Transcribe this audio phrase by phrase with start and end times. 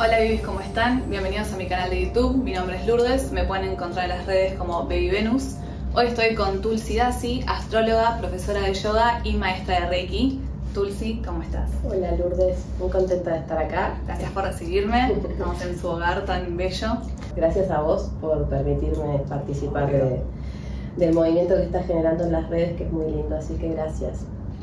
[0.00, 1.10] Hola bebés, ¿cómo están?
[1.10, 2.36] Bienvenidos a mi canal de YouTube.
[2.36, 5.56] Mi nombre es Lourdes, me pueden encontrar en las redes como Baby Venus.
[5.92, 10.40] Hoy estoy con Tulsi Dasi, astróloga, profesora de yoga y maestra de Reiki.
[10.72, 11.68] Tulsi, ¿cómo estás?
[11.84, 13.98] Hola Lourdes, muy contenta de estar acá.
[14.06, 15.14] Gracias por recibirme.
[15.30, 16.98] Estamos en su hogar tan bello.
[17.34, 20.22] Gracias a vos por permitirme participar de,
[20.96, 24.20] del movimiento que estás generando en las redes, que es muy lindo, así que gracias.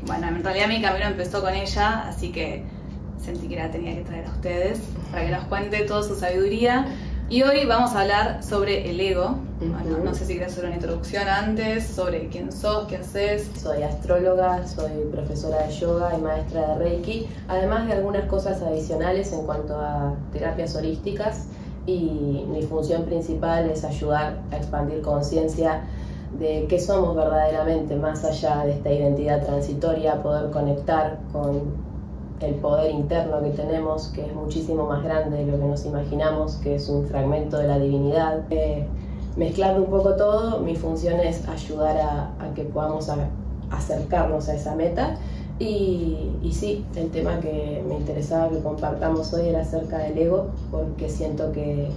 [0.08, 2.64] Bueno, en realidad mi camino empezó con ella, así que
[3.26, 4.80] sentí que la tenía que traer a ustedes
[5.12, 6.86] para que nos cuente toda su sabiduría.
[7.28, 9.40] Y hoy vamos a hablar sobre el ego.
[9.60, 13.50] Bueno, no sé si quieres hacer una introducción antes, sobre quién sos, qué haces.
[13.60, 19.34] Soy astróloga, soy profesora de yoga y maestra de Reiki, además de algunas cosas adicionales
[19.34, 21.48] en cuanto a terapias holísticas.
[21.88, 25.82] Y mi función principal es ayudar a expandir conciencia
[26.38, 31.85] de qué somos verdaderamente, más allá de esta identidad transitoria, poder conectar con
[32.42, 36.56] el poder interno que tenemos, que es muchísimo más grande de lo que nos imaginamos,
[36.58, 38.42] que es un fragmento de la divinidad.
[38.50, 38.86] Eh,
[39.38, 43.10] mezclando un poco todo, mi función es ayudar a, que podamos
[43.72, 45.18] acercarnos a esa meta.
[45.58, 50.48] Y, y, sí, el tema que me interesaba que compartamos hoy era acerca del ego,
[50.70, 51.90] porque siento que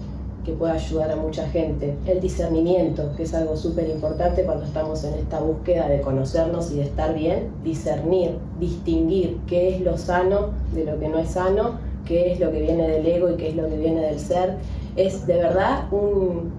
[0.48, 1.94] que pueda ayudar a mucha gente.
[2.06, 6.76] El discernimiento, que es algo súper importante cuando estamos en esta búsqueda de conocernos y
[6.76, 11.78] de estar bien, discernir, distinguir qué es lo sano de lo que no es sano,
[12.06, 14.56] qué es lo que viene del ego y qué es lo que viene del ser
[14.98, 16.50] es de verdad un,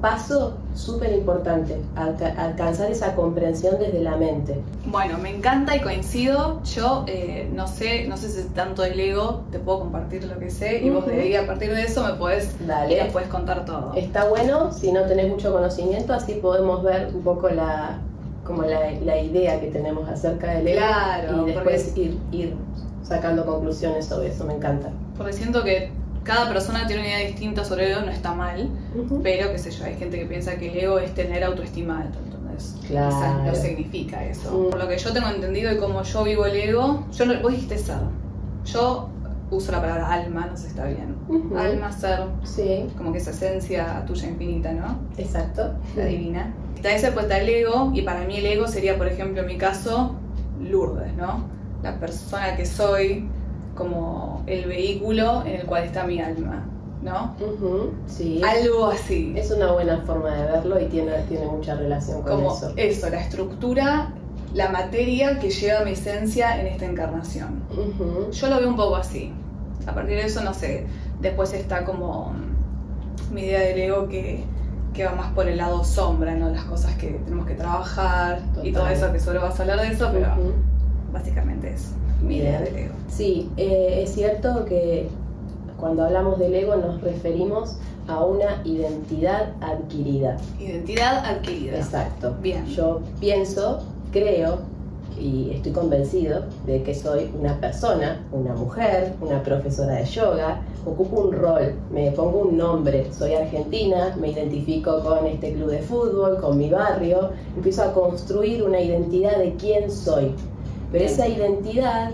[0.00, 4.60] paso súper importante, alcanzar esa comprensión desde la mente.
[4.86, 6.60] Bueno, me encanta y coincido.
[6.64, 10.50] Yo eh, no sé, no sé si tanto el ego, te puedo compartir lo que
[10.50, 13.08] sé y vos de ahí a partir de eso me podés, Dale.
[13.12, 13.92] puedes contar todo.
[13.94, 17.98] Está bueno, si no tenés mucho conocimiento, así podemos ver un poco la
[18.44, 20.82] como la, idea que tenemos acerca del ego
[21.46, 22.54] y después ir, ir
[23.02, 24.90] sacando conclusiones sobre eso, me encanta.
[25.18, 25.90] Porque siento que
[26.24, 28.68] cada persona tiene una idea distinta sobre el ego, no está mal,
[29.22, 32.18] pero qué sé yo, hay gente que piensa que el ego es tener autoestima alta,
[32.24, 33.44] entonces claro.
[33.44, 34.50] no significa eso.
[34.50, 34.70] Mm.
[34.70, 37.52] Por lo que yo tengo entendido y como yo vivo el ego, yo no, vos
[37.52, 37.98] dijiste ser,
[38.64, 39.08] yo
[39.50, 41.16] uso la palabra alma, no sé si está bien.
[41.56, 42.86] Alma, ser, sí.
[42.96, 44.98] como que esa esencia tuya infinita, ¿no?
[45.16, 45.74] Exacto.
[45.96, 46.54] La divina.
[46.76, 49.46] Está ese pues está el ego, y para mí el ego sería, por ejemplo, en
[49.46, 50.14] mi caso,
[50.60, 51.44] Lourdes, ¿no?
[51.82, 53.28] La persona que soy,
[53.78, 56.66] como el vehículo en el cual está mi alma,
[57.00, 57.34] ¿no?
[58.08, 58.42] sí.
[58.44, 59.32] Algo así.
[59.36, 62.72] Es una buena forma de verlo y tiene, tiene mucha relación con como eso.
[62.76, 64.12] Eso, la estructura,
[64.52, 67.62] la materia que lleva mi esencia en esta encarnación.
[68.32, 69.32] Yo lo veo un poco así.
[69.86, 70.86] A partir de eso, no sé,
[71.20, 72.32] después está como
[73.32, 74.42] mi idea del ego que,
[74.92, 76.50] que va más por el lado sombra, ¿no?
[76.50, 79.88] Las cosas que tenemos que trabajar y todo eso, que solo vas a hablar de
[79.88, 80.32] eso, pero
[81.12, 82.94] básicamente eso mi idea del ego.
[83.08, 85.08] Sí, eh, es cierto que
[85.78, 87.76] cuando hablamos del ego nos referimos
[88.08, 90.36] a una identidad adquirida.
[90.58, 91.76] Identidad adquirida.
[91.78, 92.34] Exacto.
[92.42, 92.66] Bien.
[92.66, 93.82] Yo pienso,
[94.12, 94.58] creo
[95.20, 101.22] y estoy convencido de que soy una persona, una mujer, una profesora de yoga, ocupo
[101.22, 106.40] un rol, me pongo un nombre, soy argentina, me identifico con este club de fútbol,
[106.40, 110.32] con mi barrio, empiezo a construir una identidad de quién soy.
[110.90, 112.12] Pero esa identidad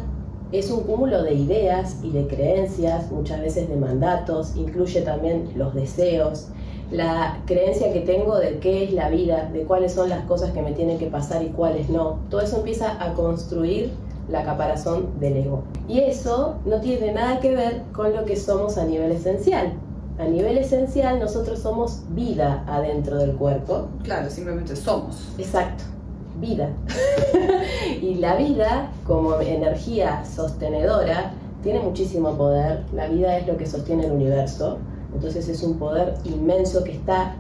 [0.53, 5.75] es un cúmulo de ideas y de creencias, muchas veces de mandatos, incluye también los
[5.75, 6.49] deseos,
[6.91, 10.63] la creencia que tengo de qué es la vida, de cuáles son las cosas que
[10.63, 12.21] me tienen que pasar y cuáles no.
[12.31, 13.91] Todo eso empieza a construir
[14.29, 15.65] la caparazón del ego.
[15.89, 19.73] Y eso no tiene nada que ver con lo que somos a nivel esencial.
[20.19, 23.89] A nivel esencial nosotros somos vida adentro del cuerpo.
[24.05, 25.35] Claro, simplemente somos.
[25.39, 25.94] Exacto
[26.45, 26.71] vida.
[28.03, 31.33] y la vida, como energía sostenedora,
[31.63, 32.83] tiene muchísimo poder.
[32.93, 34.79] La vida es lo que sostiene el universo.
[35.15, 37.37] Entonces es un poder inmenso que está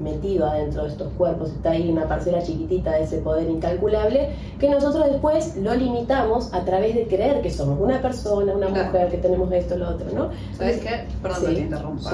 [0.00, 4.68] metido adentro de estos cuerpos, está ahí una parcela chiquitita de ese poder incalculable, que
[4.68, 9.18] nosotros después lo limitamos a través de creer que somos una persona, una mujer, que
[9.18, 10.30] tenemos esto, lo otro, ¿no?
[10.56, 11.06] ¿Sabes qué?
[11.22, 12.12] Perdón que te interrumpa.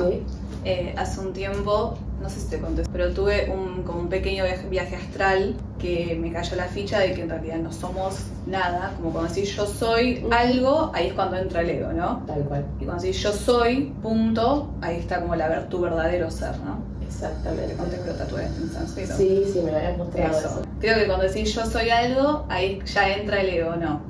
[0.64, 4.44] Eh, hace un tiempo, no sé si te conté, pero tuve un, como un pequeño
[4.70, 9.10] viaje, astral que me cayó la ficha de que en realidad no somos nada, como
[9.10, 12.22] cuando decís yo soy algo, ahí es cuando entra el ego, ¿no?
[12.26, 12.64] Tal cual.
[12.80, 16.78] Y cuando decís yo soy, punto, ahí está como la, tu verdadero ser, ¿no?
[17.04, 17.74] Exactamente.
[17.74, 19.16] Cuando te tatué en sánscrito.
[19.16, 20.62] Sí, sí, me lo habías mostrado eso.
[20.80, 24.00] Creo que cuando decís yo soy algo, ahí ya entra el ego, ¿no?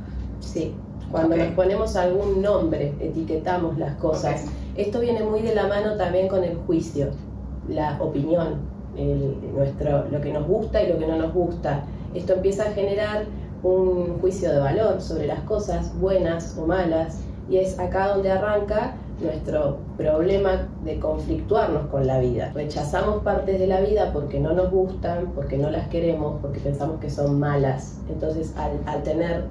[0.41, 0.75] Sí.
[1.11, 4.47] Cuando nos ponemos algún nombre, etiquetamos las cosas.
[4.77, 7.11] Esto viene muy de la mano también con el juicio,
[7.69, 8.61] la opinión,
[9.55, 11.85] nuestro, lo que nos gusta y lo que no nos gusta.
[12.15, 13.25] Esto empieza a generar
[13.63, 18.95] un juicio de valor sobre las cosas buenas o malas y es acá donde arranca
[19.21, 22.51] nuestro problema de conflictuarnos con la vida.
[22.55, 26.99] Rechazamos partes de la vida porque no nos gustan, porque no las queremos, porque pensamos
[27.01, 28.01] que son malas.
[28.09, 29.45] Entonces, al, al tener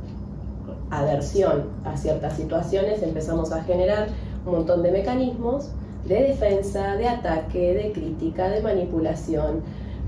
[0.89, 4.07] aversión a ciertas situaciones, empezamos a generar
[4.45, 5.71] un montón de mecanismos
[6.05, 9.61] de defensa, de ataque, de crítica, de manipulación,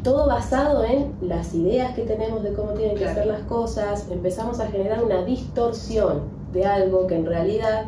[0.04, 4.60] todo basado en las ideas que tenemos de cómo tienen que ser las cosas, empezamos
[4.60, 7.86] a generar una distorsión de algo que en realidad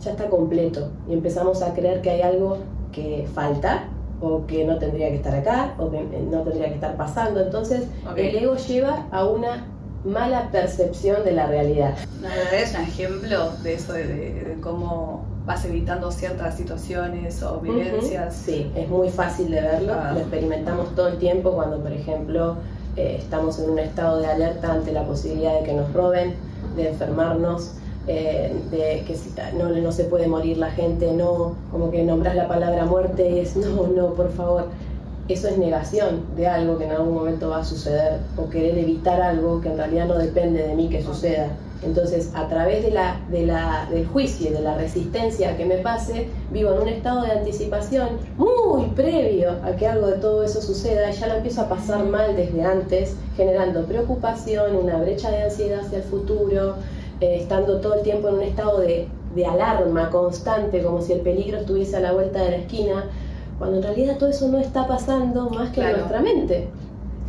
[0.00, 0.88] ya está completo.
[1.08, 2.58] Y empezamos a creer que hay algo
[2.92, 3.88] que falta
[4.20, 6.00] o que no tendría que estar acá o que
[6.30, 7.40] no tendría que estar pasando.
[7.40, 7.84] Entonces
[8.16, 9.66] el ego lleva a una
[10.04, 11.94] mala percepción de la realidad.
[12.52, 18.36] es un ejemplo de eso, de, cómo vas evitando ciertas situaciones o vivencias.
[18.36, 20.12] Sí, es muy fácil de verlo, ah.
[20.12, 22.56] lo experimentamos todo el tiempo cuando, por ejemplo,
[22.96, 26.34] eh, estamos en un estado de alerta ante la posibilidad de que nos roben,
[26.76, 27.72] de enfermarnos,
[28.06, 29.16] eh, de que
[29.56, 33.38] no, no se puede morir la gente, no, como que nombras la palabra muerte y
[33.38, 34.66] es no, no, por favor
[35.28, 39.20] eso es negación de algo que en algún momento va a suceder o querer evitar
[39.20, 41.48] algo que en realidad no depende de mí que suceda.
[41.82, 45.78] Entonces, a través de la, de la, del juicio y de la resistencia que me
[45.78, 50.60] pase, vivo en un estado de anticipación muy previo a que algo de todo eso
[50.60, 55.80] suceda ya lo empiezo a pasar mal desde antes, generando preocupación, una brecha de ansiedad
[55.84, 56.74] hacia el futuro,
[57.20, 61.20] eh, estando todo el tiempo en un estado de, de alarma constante, como si el
[61.20, 63.04] peligro estuviese a la vuelta de la esquina
[63.58, 66.68] cuando en realidad todo eso no está pasando más que en nuestra mente.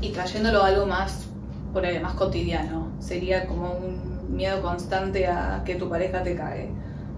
[0.01, 1.25] Y trayéndolo a algo más,
[1.73, 6.69] por ahí, más cotidiano, sería como un miedo constante a que tu pareja te cae.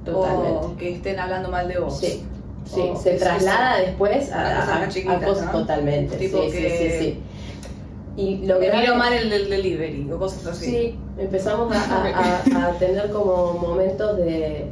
[0.06, 0.66] Totalmente.
[0.66, 2.00] O que estén hablando mal de vos.
[2.00, 2.26] Sí.
[2.66, 6.16] Sí, se traslada después a, a, cosas totalmente.
[6.16, 6.70] Tipo sí, que...
[6.78, 7.24] sí, sí,
[8.16, 10.66] Y lo que miro mal el del delivery o cosas así.
[10.66, 14.72] Sí, empezamos a, tener como momentos de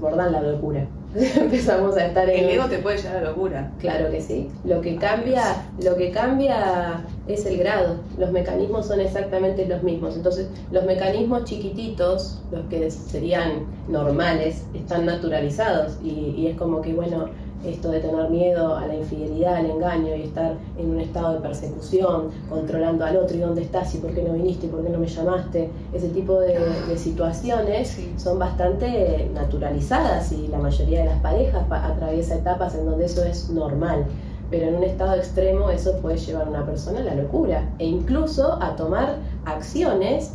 [0.00, 0.86] bordar la locura.
[1.36, 2.44] empezamos a estar en...
[2.44, 3.72] El ego te puede llevar a locura.
[3.78, 4.50] Claro que sí.
[4.64, 5.42] Lo que cambia,
[5.82, 7.96] lo que cambia es el grado.
[8.18, 10.16] Los mecanismos son exactamente los mismos.
[10.16, 15.98] Entonces, los mecanismos chiquititos, los que serían normales, están naturalizados.
[16.02, 17.30] Y, y es como que, bueno,
[17.66, 21.40] esto de tener miedo a la infidelidad, al engaño y estar en un estado de
[21.40, 24.90] persecución, controlando al otro y dónde estás y por qué no viniste y por qué
[24.90, 26.56] no me llamaste, ese tipo de,
[26.96, 33.24] situaciones son bastante naturalizadas y la mayoría de las parejas atraviesa etapas en donde eso
[33.24, 34.06] es normal.
[34.50, 37.86] Pero en un estado extremo eso puede llevar a una persona a la locura e
[37.86, 40.32] incluso a tomar acciones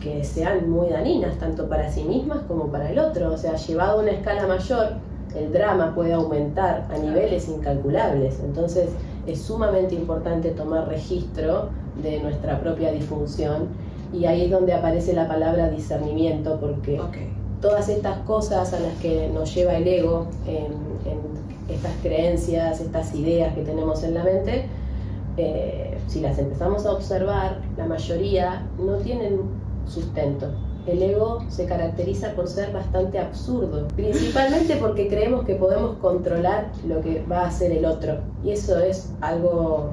[0.00, 3.32] que sean muy dañinas, tanto para sí mismas como para el otro.
[3.32, 4.94] O sea, llevado a una escala mayor,
[5.36, 8.40] el drama puede aumentar a niveles incalculables.
[8.40, 8.90] Entonces
[9.26, 11.70] es sumamente importante tomar registro
[12.02, 13.68] de nuestra propia disfunción
[14.12, 17.00] y ahí es donde aparece la palabra discernimiento porque
[17.60, 20.86] todas estas cosas a las que nos lleva el ego, en,
[21.68, 24.66] estas creencias, estas ideas que tenemos en la mente,
[25.36, 29.40] eh, si las empezamos a observar, la mayoría no tienen
[29.88, 30.46] sustento
[30.86, 37.00] el ego se caracteriza por ser bastante absurdo, principalmente porque creemos que podemos controlar lo
[37.00, 38.18] que va a hacer el otro.
[38.44, 39.90] Y eso es algo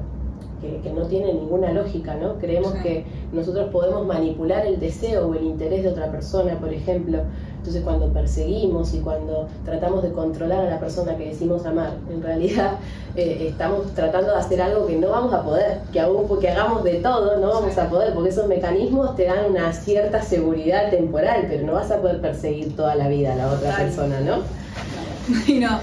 [0.82, 2.38] que, no tiene ninguna lógica, ¿no?
[2.38, 7.18] Creemos que nosotros podemos manipular el deseo o el interés de otra persona, por ejemplo.
[7.64, 12.22] Entonces cuando perseguimos y cuando tratamos de controlar a la persona que decimos amar, en
[12.22, 12.72] realidad
[13.16, 16.84] eh, estamos tratando de hacer algo que no vamos a poder, que aún porque hagamos
[16.84, 21.46] de todo no vamos a poder, porque esos mecanismos te dan una cierta seguridad temporal,
[21.48, 24.42] pero no vas a poder perseguir toda la vida a la otra persona, ¿no?
[25.58, 25.80] no.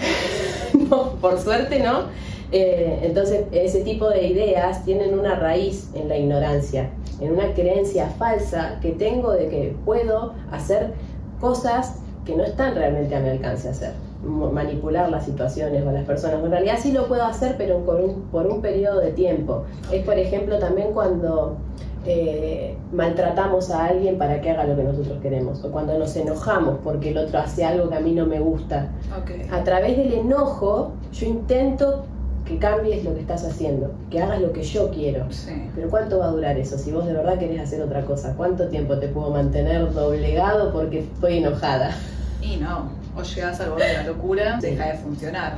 [0.91, 2.03] no, por suerte no.
[2.51, 8.07] Eh, entonces, ese tipo de ideas tienen una raíz en la ignorancia, en una creencia
[8.19, 10.93] falsa que tengo de que puedo hacer
[11.41, 11.95] cosas
[12.25, 13.93] que no están realmente a mi alcance hacer,
[14.23, 16.43] manipular las situaciones o las personas.
[16.43, 19.63] En realidad sí lo puedo hacer, pero por un, por un periodo de tiempo.
[19.91, 21.57] Es, por ejemplo, también cuando
[22.05, 26.77] eh, maltratamos a alguien para que haga lo que nosotros queremos, o cuando nos enojamos
[26.83, 28.89] porque el otro hace algo que a mí no me gusta.
[29.51, 32.05] A través del enojo, yo intento
[32.45, 35.25] que cambies lo que estás haciendo, que hagas lo que yo quiero.
[35.75, 36.77] Pero ¿cuánto va a durar eso?
[36.77, 40.99] Si vos de verdad querés hacer otra cosa, ¿cuánto tiempo te puedo mantener doblegado porque
[40.99, 41.95] estoy enojada?
[42.41, 45.57] Y no, o llegas al borde de la locura, deja de funcionar.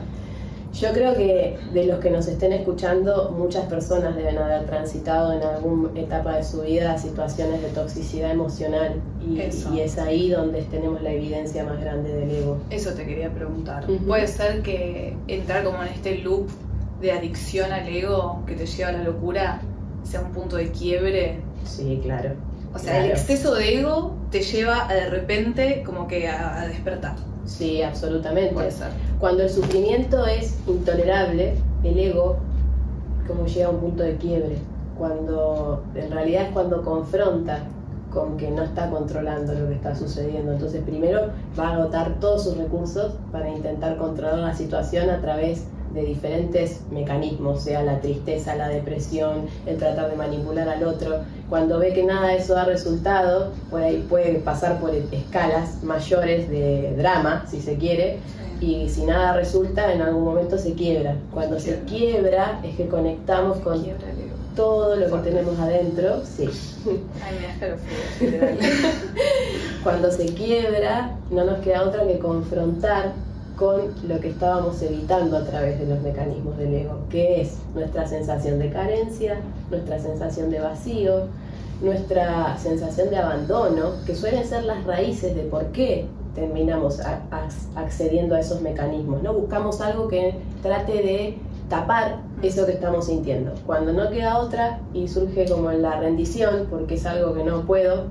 [0.74, 5.44] Yo creo que de los que nos estén escuchando, muchas personas deben haber transitado en
[5.44, 11.12] alguna etapa de su vida situaciones de toxicidad emocional y, es ahí donde tenemos la
[11.12, 12.58] evidencia más grande del ego.
[12.72, 13.86] Eso te quería preguntar.
[14.08, 16.50] Puede ser que entrar como en este loop
[17.04, 19.62] de adicción al ego que te lleva a la locura
[20.04, 21.42] sea un punto de quiebre.
[21.66, 22.32] Sí, claro.
[22.74, 27.16] O sea, el exceso de ego te lleva a de repente como que a, despertar.
[27.46, 28.56] Sí, absolutamente.
[29.20, 32.38] Cuando el sufrimiento es intolerable, el ego
[33.28, 34.58] como llega a un punto de quiebre.
[34.98, 37.60] Cuando en realidad es cuando confronta
[38.14, 40.54] con que no está controlando lo que está sucediendo.
[40.54, 45.66] Entonces primero va a agotar todos sus recursos para intentar controlar la situación a través
[45.94, 51.20] de diferentes mecanismos, sea la tristeza, la depresión, el tratar de manipular al otro.
[51.50, 56.96] Cuando ve que nada de eso da resultado, puede, puede pasar por escalas mayores de
[56.98, 58.18] drama, si se quiere,
[58.60, 61.18] y si nada resulta, en algún momento se quiebra.
[61.34, 63.84] Cuando se quiebra es que conectamos con
[64.56, 66.50] todo lo que tenemos adentro, sí.
[69.84, 73.14] Cuando se quiebra, no nos queda otra que confrontar
[73.58, 78.08] con lo que estábamos evitando a través de los mecanismos del ego, que es nuestra
[78.08, 79.38] sensación de carencia,
[79.70, 81.28] nuestra sensación de vacío,
[81.82, 87.00] nuestra sensación de abandono, que suelen ser las raíces de por qué terminamos
[87.76, 89.22] accediendo a esos mecanismos.
[89.22, 89.34] ¿no?
[89.34, 91.38] Buscamos algo que trate de
[91.70, 93.54] tapar eso que estamos sintiendo.
[93.66, 98.06] Cuando no queda otra y surge como la rendición, porque es algo que no puedo,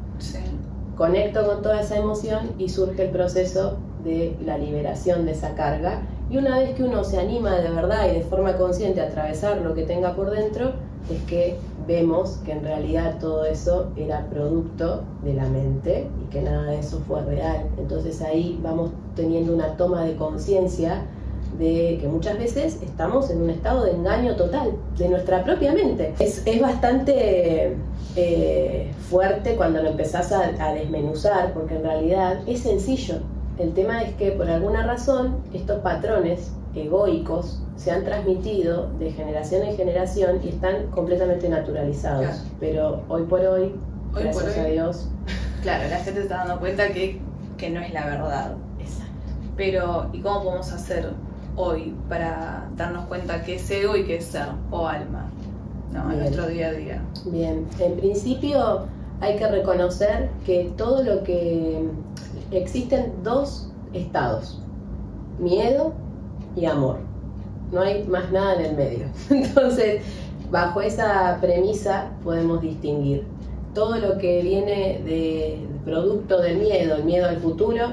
[0.97, 6.03] conecto con toda esa emoción y surge el proceso de la liberación de esa carga.
[6.31, 9.59] Y una vez que uno se anima de verdad y de forma consciente a atravesar
[9.59, 10.73] lo que tenga por dentro,
[11.11, 11.57] es que
[11.87, 16.79] vemos que en realidad todo eso era producto de la mente y que nada de
[16.79, 17.67] eso fue real.
[17.79, 21.03] Entonces ahí vamos teniendo una toma de conciencia
[21.59, 26.15] de que muchas veces estamos en un estado de engaño total de nuestra propia mente.
[26.19, 27.77] Es, bastante
[28.17, 33.17] eh, fuerte cuando lo empezás a desmenuzar, porque en realidad es sencillo.
[33.63, 39.63] El tema es que por alguna razón estos patrones egoicos se han transmitido de generación
[39.63, 42.43] en generación y están completamente naturalizados.
[42.59, 43.73] Pero hoy por hoy,
[44.13, 45.09] gracias a Dios.
[45.63, 47.21] Claro, la gente está dando cuenta que,
[47.57, 48.57] que no es la verdad.
[48.81, 49.13] Exacto.
[49.57, 51.11] Pero, ¿y cómo podemos hacer
[51.55, 55.31] hoy para darnos cuenta que es ego y que es ser o alma
[55.93, 56.11] ¿no?
[56.11, 57.03] en nuestro día a día?
[57.27, 58.87] Bien, en principio
[59.21, 61.89] hay que reconocer que todo lo que
[62.59, 64.61] existen dos estados,
[65.39, 65.93] miedo
[66.57, 66.99] y amor.
[67.71, 69.07] No hay más nada en el medio.
[69.31, 70.03] Entonces,
[70.51, 73.25] bajo esa premisa podemos distinguir
[73.75, 77.93] todo lo que viene de producto del miedo, el miedo al futuro,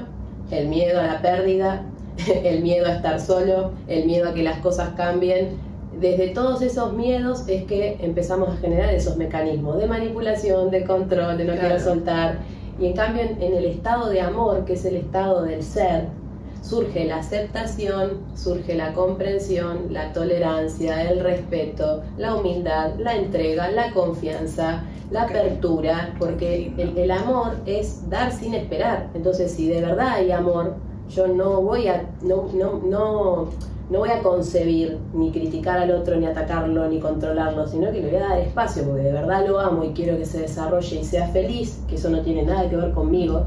[0.50, 1.82] el miedo a la pérdida,
[2.44, 5.58] el miedo a estar solo, el miedo a que las cosas cambien.
[6.00, 11.36] Desde todos esos miedos es que empezamos a generar esos mecanismos de manipulación, de control,
[11.36, 12.38] de no quiero soltar.
[12.80, 16.08] Y en cambio en el estado de amor, que es el estado del ser,
[16.62, 23.92] surge la aceptación, surge la comprensión, la tolerancia, el respeto, la humildad, la entrega, la
[23.92, 29.08] confianza, la apertura, porque el, amor es dar sin esperar.
[29.14, 30.76] Entonces, si de verdad hay amor,
[31.08, 33.48] yo no voy a, no, no, no,
[33.90, 38.10] no voy a concebir ni criticar al otro, ni atacarlo, ni controlarlo, sino que le
[38.10, 41.04] voy a dar espacio, porque de verdad lo amo y quiero que se desarrolle y
[41.04, 43.42] sea feliz, que eso no tiene nada que ver conmigo.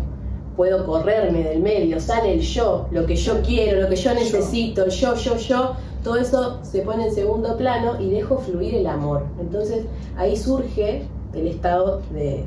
[0.58, 4.88] Puedo correrme del medio, sale el yo, lo que yo quiero, lo que yo necesito,
[4.90, 5.72] yo, yo, yo,
[6.04, 9.24] todo eso se pone en segundo plano y dejo fluir el amor.
[9.40, 9.86] Entonces
[10.18, 12.44] ahí surge el estado de,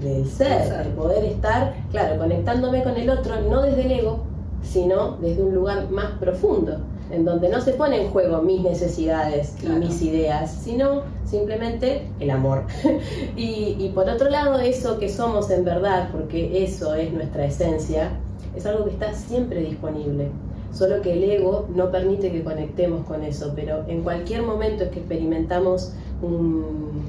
[0.00, 4.20] del ser, el poder estar, claro, conectándome con el otro, no desde el ego,
[4.62, 6.78] sino desde un lugar más profundo
[7.12, 12.30] en donde no se pone en juego mis necesidades y mis ideas, sino simplemente el
[12.30, 12.64] amor.
[13.36, 18.10] y, por otro lado, eso que somos en verdad, porque eso es nuestra esencia,
[18.56, 20.28] es algo que está siempre disponible.
[20.72, 24.90] Solo que el ego no permite que conectemos con eso, pero en cualquier momento es
[24.90, 25.92] que experimentamos
[26.22, 27.02] un,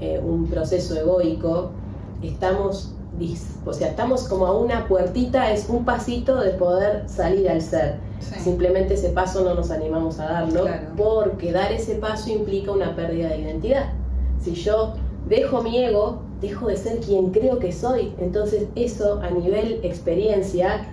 [0.00, 1.72] eh, un proceso egoico,
[2.22, 2.94] estamos
[3.64, 7.96] o sea, estamos como a una puertita, es un pasito de poder salir al ser.
[8.20, 13.28] Simplemente ese paso no nos animamos a darlo porque dar ese paso implica una pérdida
[13.28, 13.92] de identidad.
[14.40, 14.94] Si yo
[15.28, 18.14] dejo mi ego, dejo de ser quien creo que soy.
[18.18, 20.86] Entonces eso a nivel experiencia...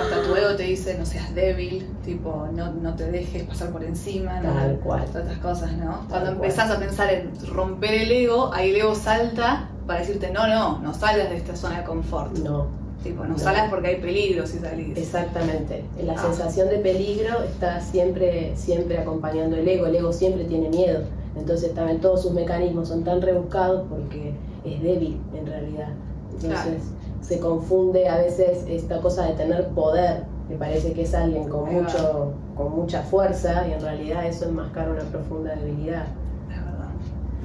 [0.00, 3.82] Hasta tu ego te dice no seas débil, tipo no, no te dejes pasar por
[3.84, 5.04] encima, Tal cual.
[5.06, 6.06] Todas estas cosas, ¿no?
[6.08, 10.46] Cuando empezás a pensar en romper el ego, ahí el ego salta para decirte no,
[10.46, 12.36] no, no salgas de esta zona de confort.
[12.38, 14.96] No Tipo, no, salgas porque hay peligro si salís.
[14.96, 15.84] Exactamente.
[16.04, 16.18] La ah.
[16.18, 19.86] sensación de peligro está siempre, siempre acompañando el ego.
[19.86, 21.00] El ego siempre tiene miedo.
[21.36, 24.34] Entonces también todos sus mecanismos son tan rebuscados porque
[24.64, 25.88] es débil en realidad.
[26.32, 26.82] Entonces
[27.20, 31.72] se confunde a veces esta cosa de tener poder, que parece que es alguien con,
[31.72, 36.06] mucho, con mucha fuerza y en realidad eso enmascara una profunda debilidad.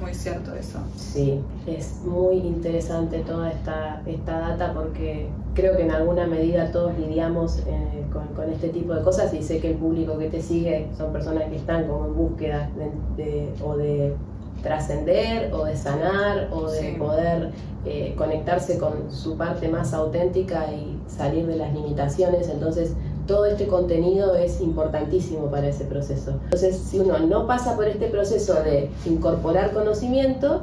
[0.00, 0.78] Muy cierto eso.
[0.96, 6.96] Sí, es muy interesante toda esta, esta data porque creo que en alguna medida todos
[6.98, 10.88] lidiamos eh, con, este tipo de cosas y sé que el público que te sigue
[10.96, 12.70] son personas que están como en búsqueda
[13.16, 14.14] de, o de
[14.62, 17.50] trascender o de sanar o de poder
[17.84, 22.48] eh, conectarse con su parte más auténtica y salir de las limitaciones.
[22.48, 22.94] Entonces,
[23.28, 26.32] todo este contenido es importantísimo para ese proceso.
[26.44, 30.62] Entonces, si uno no pasa por este proceso de incorporar conocimiento,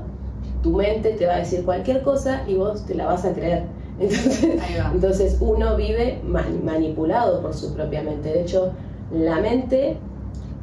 [0.64, 3.64] tu mente te va a decir cualquier cosa y vos te la vas a creer.
[4.94, 8.34] Entonces, uno vive manipulado por su propia mente.
[8.34, 8.72] De hecho,
[9.14, 9.98] la mente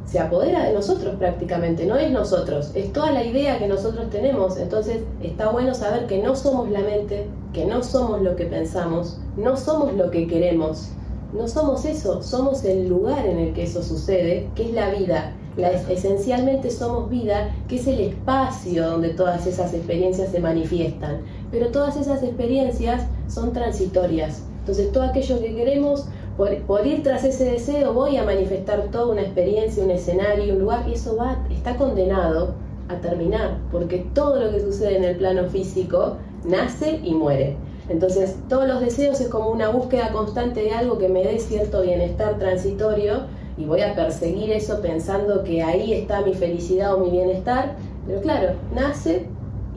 [0.05, 4.57] se apodera de nosotros prácticamente, no es nosotros, es toda la idea que nosotros tenemos.
[4.57, 9.19] Entonces está bueno saber que no somos la mente, que no somos lo que pensamos,
[9.37, 10.89] no somos lo que queremos,
[11.33, 15.33] no somos eso, somos el lugar en el que eso sucede, que es la vida.
[15.57, 21.21] La, esencialmente somos vida, que es el espacio donde todas esas experiencias se manifiestan.
[21.51, 24.43] Pero todas esas experiencias son transitorias.
[24.59, 26.05] Entonces todo aquello que queremos
[26.37, 30.87] por, ir tras ese deseo voy a manifestar toda una experiencia, un escenario, un lugar,
[30.87, 32.55] y eso va, está condenado
[32.89, 37.55] a terminar, porque todo lo que sucede en el plano físico nace y muere.
[37.89, 41.81] Entonces, todos los deseos es como una búsqueda constante de algo que me dé cierto
[41.81, 43.23] bienestar transitorio
[43.57, 47.75] y voy a perseguir eso pensando que ahí está mi felicidad o mi bienestar,
[48.07, 49.27] pero claro, nace,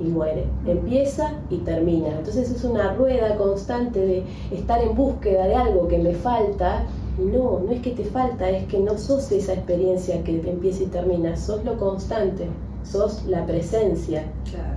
[0.00, 2.08] y muere, empieza y termina.
[2.08, 6.84] Entonces es una rueda constante de estar en búsqueda de algo que me falta.
[7.18, 10.82] Y no, no es que te falta, es que no sos esa experiencia que empieza
[10.82, 12.46] y termina, sos lo constante,
[12.84, 14.24] sos la presencia,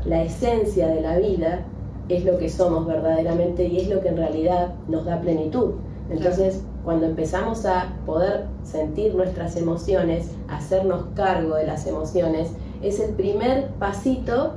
[0.06, 1.66] la esencia de la vida
[2.10, 5.76] es lo que somos verdaderamente y es lo que en realidad nos da plenitud.
[6.10, 12.50] Entonces, cuando empezamos a poder sentir nuestras emociones, hacernos cargo de las emociones,
[12.82, 14.54] es el primer pasito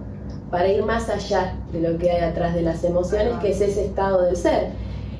[0.50, 3.84] para ir más allá de lo que hay atrás de las emociones, que es ese
[3.84, 4.68] estado del ser.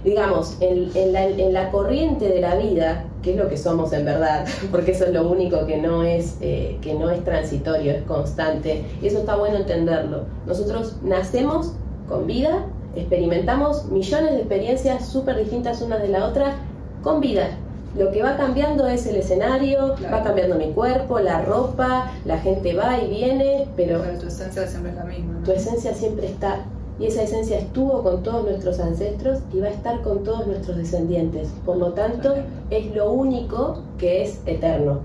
[0.04, 4.92] Digamos, en, la, corriente de la vida, que es lo que somos en verdad, porque
[4.92, 9.06] eso es lo único que no es, eh, que no es transitorio, es constante, y
[9.06, 10.24] eso está bueno entenderlo.
[10.46, 11.74] Nosotros nacemos
[12.08, 16.56] con vida, experimentamos millones de experiencias súper distintas unas de la otra
[17.02, 17.48] con vida,
[17.96, 22.74] lo que va cambiando es el escenario, va cambiando mi cuerpo, la ropa, la gente
[22.74, 25.42] va y viene, pero, tu esencia siempre es la misma.
[25.44, 26.64] Tu esencia siempre está.
[26.98, 30.78] Y esa esencia estuvo con todos nuestros ancestros y va a estar con todos nuestros
[30.78, 31.48] descendientes.
[31.66, 32.34] Por lo tanto,
[32.70, 35.00] es lo único que es eterno.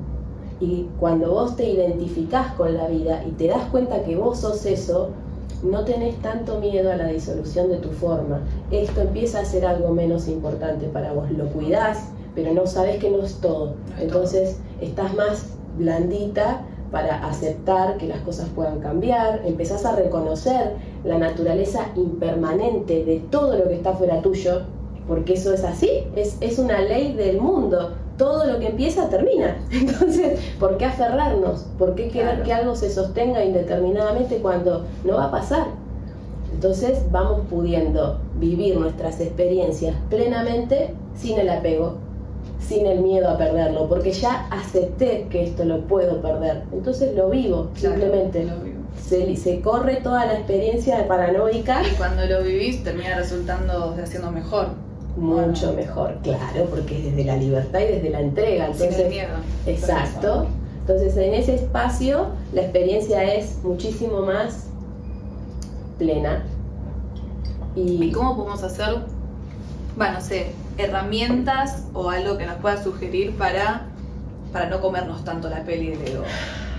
[0.61, 4.65] Y cuando vos te identificás con la vida y te das cuenta que vos sos
[4.65, 5.09] eso,
[5.63, 8.41] no tenés tanto miedo a la disolución de tu forma.
[8.71, 11.29] Esto empieza a ser algo menos importante para vos.
[11.31, 13.75] Lo cuidás, pero no sabes que no es todo.
[13.99, 21.17] Entonces estás más blandita para aceptar que las cosas puedan cambiar, empezás a reconocer la
[21.17, 24.61] naturaleza impermanente de todo lo que está fuera tuyo,
[25.07, 27.93] porque eso es así, es, es una ley del mundo.
[28.17, 29.57] Todo lo que empieza termina.
[29.71, 31.65] Entonces, ¿por qué aferrarnos?
[31.77, 35.67] ¿Por qué querer que algo se sostenga indeterminadamente cuando no va a pasar?
[36.53, 41.97] Entonces vamos pudiendo vivir nuestras experiencias plenamente sin el apego,
[42.59, 46.63] sin el miedo a perderlo, porque ya acepté que esto lo puedo perder.
[46.71, 48.45] Entonces lo vivo, simplemente.
[48.45, 48.77] Lo vivo.
[48.99, 51.83] Se, se, corre toda la experiencia paranoica.
[51.83, 54.86] Y cuando lo vivís termina resultando haciendo mejor.
[55.17, 58.65] Mucho mejor, claro, porque es desde la libertad y desde la entrega.
[58.67, 59.35] Entonces, sin el miedo.
[59.65, 60.47] Exacto.
[60.81, 64.67] Entonces en ese espacio la experiencia es muchísimo más
[65.97, 66.45] plena.
[67.75, 68.99] ¿Y, ¿Y cómo podemos hacer?
[69.97, 73.87] Bueno, sé, herramientas o algo que nos pueda sugerir para,
[74.53, 76.23] para no comernos tanto la peli del ego.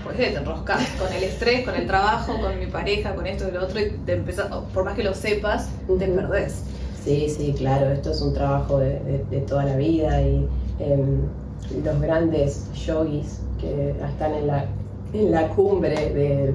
[0.03, 3.51] Porque te enroscas con el estrés, con el trabajo, con mi pareja, con esto y
[3.51, 6.63] lo otro, y te empezás, por más que lo sepas, te perdés.
[7.03, 10.47] Sí, sí, claro, esto es un trabajo de, toda la vida y
[10.79, 11.21] em,
[11.83, 14.65] los grandes yogis que están en la,
[15.13, 16.53] en la cumbre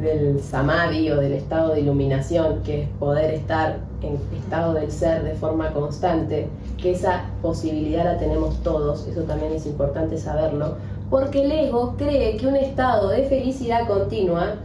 [0.00, 5.24] del samadhi o del estado de iluminación, que es poder estar en estado del ser
[5.24, 10.76] de forma constante, que esa posibilidad la tenemos todos, eso también es importante saberlo,
[11.08, 14.56] porque el ego cree que un estado de felicidad continua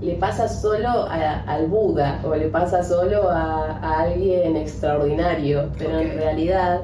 [0.00, 6.82] le pasa solo al Buda o le pasa solo a, alguien extraordinario, pero en realidad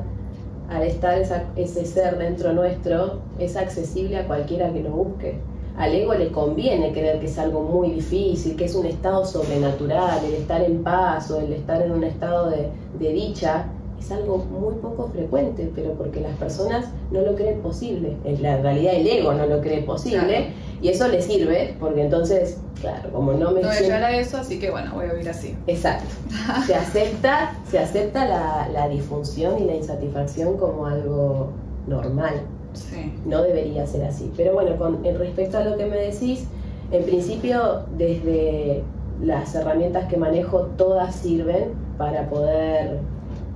[0.68, 1.18] al estar
[1.57, 5.38] ese ser dentro nuestro es accesible a cualquiera que lo busque.
[5.79, 10.24] Al ego le conviene creer que es algo muy difícil, que es un estado sobrenatural,
[10.24, 13.66] el estar en paz o el estar en un estado de, dicha,
[13.98, 18.16] es algo muy poco frecuente, pero porque las personas no lo creen posible.
[18.24, 20.52] En la realidad el ego no lo cree posible
[20.87, 23.61] y eso le sirve porque entonces, claro, como no me...
[23.61, 25.57] No voy a llegar a eso, así que bueno, voy a vivir así.
[25.66, 26.07] Exacto.
[26.66, 31.51] se acepta, se acepta la, la disfunción y la insatisfacción como algo
[31.88, 32.35] normal.
[32.75, 33.12] Sí.
[33.25, 34.31] No debería ser así.
[34.37, 36.44] Pero bueno, con respecto a lo que me decís,
[36.92, 38.85] en principio desde
[39.20, 43.01] las herramientas que manejo todas sirven para poder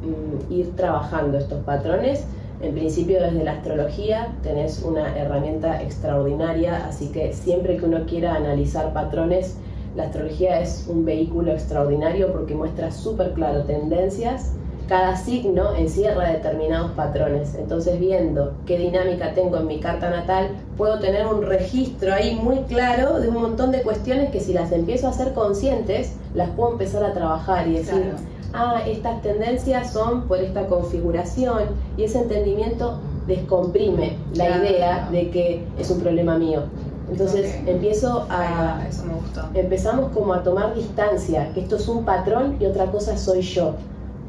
[0.03, 2.25] Mm, ir trabajando estos patrones.
[2.63, 8.35] En principio desde la astrología tenés una herramienta extraordinaria, así que siempre que uno quiera
[8.35, 9.57] analizar patrones,
[9.97, 14.53] la astrología es un vehículo extraordinario porque muestra súper claro tendencias.
[14.89, 17.55] Cada signo encierra determinados patrones.
[17.55, 22.59] Entonces, viendo qué dinámica tengo en mi carta natal, puedo tener un registro ahí muy
[22.63, 26.73] claro de un montón de cuestiones que si las empiezo a hacer conscientes, las puedo
[26.73, 28.15] empezar a trabajar y decir,
[28.53, 31.63] ah, estas tendencias son por esta configuración
[31.97, 36.63] y ese entendimiento descomprime la idea de que es un problema mío.
[37.11, 38.85] Entonces empiezo a...
[38.89, 39.43] Eso me gustó.
[39.55, 43.75] Empezamos como a tomar distancia, que esto es un patrón y otra cosa soy yo.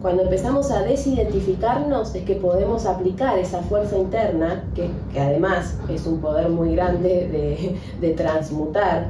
[0.01, 6.19] Cuando empezamos a desidentificarnos es que podemos aplicar esa fuerza interna, que, además es un
[6.19, 9.09] poder muy grande de, transmutar,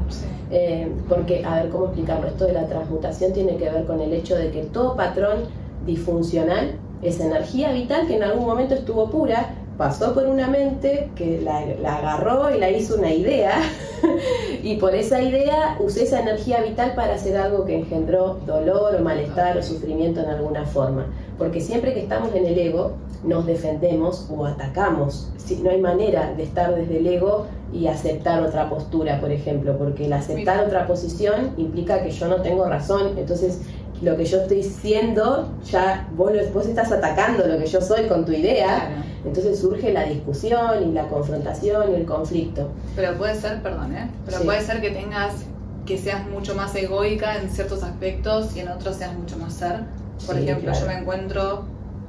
[0.52, 2.28] eh, porque, a ver, ¿cómo explicarlo?
[2.28, 5.46] Esto de la transmutación tiene que ver con el hecho de que todo patrón
[5.86, 11.42] disfuncional es energía vital que en algún momento estuvo pura, pasó por una mente que
[11.42, 11.58] la,
[11.98, 13.64] agarró y la hizo una idea
[14.62, 19.02] y por esa idea usé esa energía vital para hacer algo que engendró dolor o
[19.02, 21.08] malestar o sufrimiento en alguna forma.
[21.40, 22.92] Porque siempre que estamos en el ego
[23.24, 25.32] nos defendemos o atacamos.
[25.64, 30.06] No hay manera de estar desde el ego y aceptar otra postura, por ejemplo, porque
[30.06, 33.62] el aceptar otra posición implica que yo no tengo razón, entonces
[34.02, 38.26] lo que yo estoy siendo, ya vos, vos estás atacando lo que yo soy con
[38.26, 42.70] tu idea, entonces surge la discusión y la confrontación y el conflicto.
[42.96, 44.10] Pero puede ser, perdón, ¿eh?
[44.26, 45.46] pero puede ser que tengas,
[45.86, 49.82] que seas mucho más egoica en ciertos aspectos y en otros seas mucho más ser.
[50.26, 51.66] Por ejemplo, yo me encuentro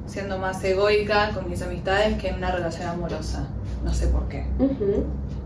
[0.07, 3.49] siendo más egoica con mis amistades que en una relación amorosa.
[3.85, 4.45] No sé por qué.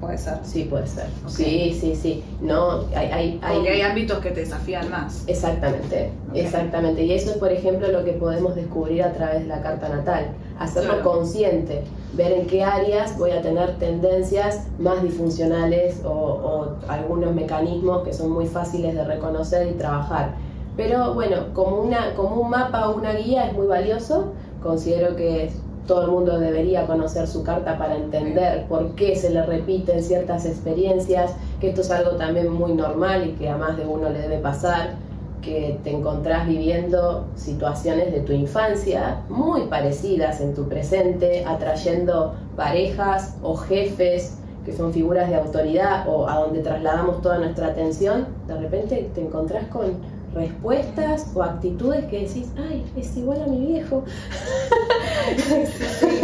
[0.01, 0.39] Puede ser.
[0.45, 1.07] Sí, puede ser.
[1.27, 2.25] Sí, sí, sí.
[2.41, 3.57] No, hay, hay, hay...
[3.57, 5.25] Porque hay ámbitos que te desafían más.
[5.27, 7.03] Exactamente, exactamente.
[7.05, 10.29] Y eso es, por ejemplo, lo que podemos descubrir a través de la carta natal.
[10.59, 11.83] Hacerlo consciente,
[12.13, 18.13] ver en qué áreas voy a tener tendencias más disfuncionales o, o algunos mecanismos que
[18.13, 20.35] son muy fáciles de reconocer y trabajar.
[20.77, 24.33] Pero bueno, como, una, como un mapa o una guía es muy valioso,
[24.63, 25.51] considero que
[25.87, 30.45] todo el mundo debería conocer su carta para entender por qué se le repiten ciertas
[30.47, 34.21] experiencias, que esto es algo también muy normal y que a más de uno le
[34.21, 34.97] debe pasar,
[35.43, 43.37] que te encontrás viviendo situaciones de tu infancia muy parecidas en tu presente, atrayendo parejas
[43.43, 48.59] o jefes que son figuras de autoridad o a donde trasladamos toda nuestra atención, de
[48.59, 54.05] repente te encontrás con respuestas o actitudes que decís, ay, es igual a mi viejo.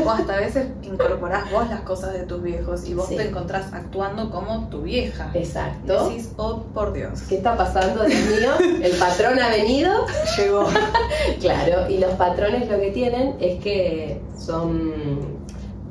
[0.04, 3.72] o hasta a veces incorporás vos las cosas de tus viejos y vos te encontrás
[3.72, 5.30] actuando como tu vieja.
[5.34, 6.08] Exacto.
[6.08, 7.22] decís, oh, por Dios.
[7.22, 8.50] ¿Qué está pasando, Dios mío?
[8.82, 10.06] El patrón ha venido.
[10.36, 10.66] Llegó.
[11.40, 15.42] claro, y los patrones lo que tienen es que son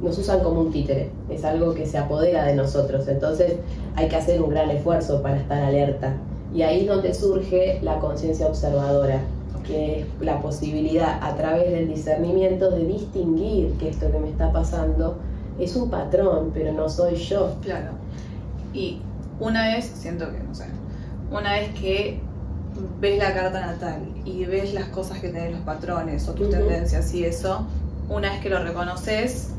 [0.02, 3.58] nos usan como un títere, es algo que se apodera de nosotros, entonces
[3.96, 6.16] hay que hacer un gran esfuerzo para estar alerta
[6.54, 9.22] y ahí es donde surge la conciencia observadora,
[9.66, 14.52] que es la posibilidad a través del discernimiento de distinguir que esto que me está
[14.52, 15.18] pasando
[15.60, 17.56] es un patrón, pero no soy yo.
[17.62, 17.92] Claro.
[18.74, 19.00] Y
[19.40, 20.66] una vez, siento que, no sé,
[21.32, 22.20] una vez que
[23.00, 27.14] ves la carta natal y ves las cosas que tenés los patrones o tus tendencias
[27.14, 27.66] y eso,
[28.10, 29.52] una vez que lo reconoces,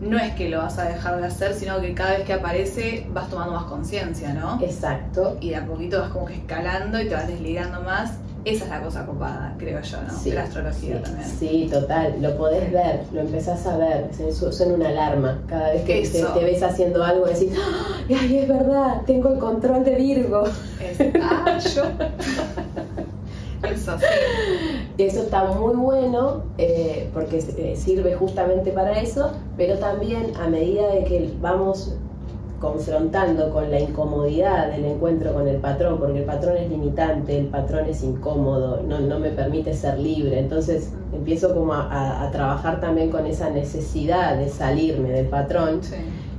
[0.00, 3.06] no es que lo vas a dejar de hacer, sino que cada vez que aparece
[3.12, 4.60] vas tomando más conciencia, ¿no?
[4.62, 5.36] Exacto.
[5.40, 8.12] Y de a poquito vas como que escalando y te vas desligando más.
[8.44, 10.14] Esa es la cosa copada, creo yo, ¿no?
[10.16, 11.28] Sí, de la astrología también.
[11.28, 12.14] Sí, total.
[12.22, 14.08] Lo podés ver, lo empezás a ver.
[14.32, 15.42] Suena una alarma.
[15.48, 17.52] Cada vez que te, ves haciendo algo, decís,
[18.08, 19.02] ¡ay, es verdad!
[19.06, 20.44] Tengo el control de Virgo.
[21.20, 21.82] ah, yo.
[23.78, 23.96] Eso,
[24.98, 30.88] Eso está muy bueno eh, porque eh, sirve justamente para eso, pero también a medida
[30.92, 31.94] de que vamos
[32.60, 37.46] confrontando con la incomodidad del encuentro con el patrón, porque el patrón es limitante, el
[37.46, 43.10] patrón es incómodo, no, no me permite ser libre, entonces empiezo como a, trabajar también
[43.10, 45.80] con esa necesidad de salirme del patrón.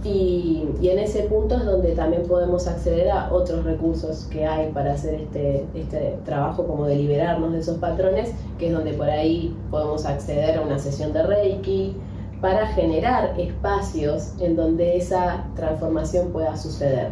[0.03, 4.93] Y, en ese punto es donde también podemos acceder a otros recursos que hay para
[4.93, 9.55] hacer este, este trabajo como de liberarnos de esos patrones, que es donde por ahí
[9.69, 11.95] podemos acceder a una sesión de Reiki,
[12.41, 17.09] para generar espacios en donde esa transformación pueda suceder.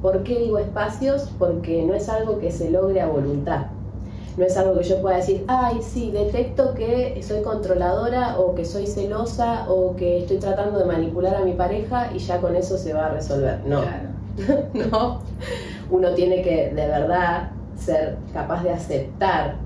[0.00, 1.28] ¿Por qué digo espacios?
[1.38, 3.66] Porque no es algo que se logre a voluntad.
[4.38, 8.64] No es algo que yo pueda decir, ay, sí, detecto que soy controladora o que
[8.64, 12.78] soy celosa o que estoy tratando de manipular a mi pareja y ya con eso
[12.78, 13.58] se va a resolver.
[13.66, 13.82] No,
[14.74, 15.22] no.
[15.90, 19.56] Uno tiene que de verdad ser capaz de aceptar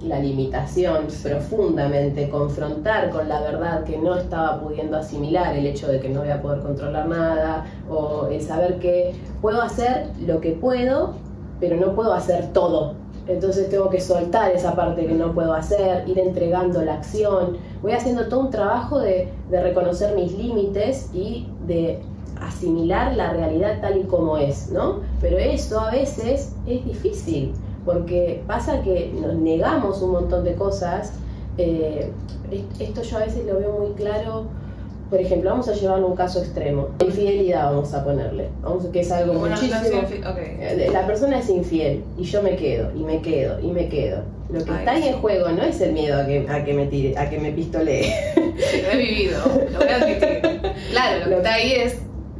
[0.00, 6.00] la limitación profundamente, confrontar con la verdad que no estaba pudiendo asimilar, el hecho de
[6.00, 10.52] que no voy a poder controlar nada, o el saber que puedo hacer lo que
[10.52, 11.12] puedo,
[11.60, 13.03] pero no puedo hacer todo.
[13.26, 17.56] Entonces tengo que soltar esa parte que no puedo hacer, ir entregando la acción.
[17.82, 22.00] Voy haciendo todo un trabajo de, de reconocer mis límites y de
[22.40, 25.00] asimilar la realidad tal y como es, ¿no?
[25.20, 31.12] Pero eso a veces es difícil porque pasa que nos negamos un montón de cosas.
[31.58, 32.10] Eh,
[32.78, 34.46] esto yo a veces lo veo muy claro.
[35.10, 36.88] Por ejemplo, vamos a llevarlo a un caso extremo.
[37.04, 38.48] Infidelidad vamos a ponerle.
[38.62, 40.00] Vamos, que es algo muchísimo.
[40.38, 44.22] Eh, la persona es infiel y yo me quedo, y me quedo, y me quedo.
[44.50, 46.86] Lo que está ahí en juego no es el miedo a que, a que me
[46.86, 48.12] tire, a que me pistolee.
[48.36, 49.38] Lo he vivido,
[49.72, 50.40] lo voy a admitir.
[50.90, 51.98] Claro, lo que está ahí es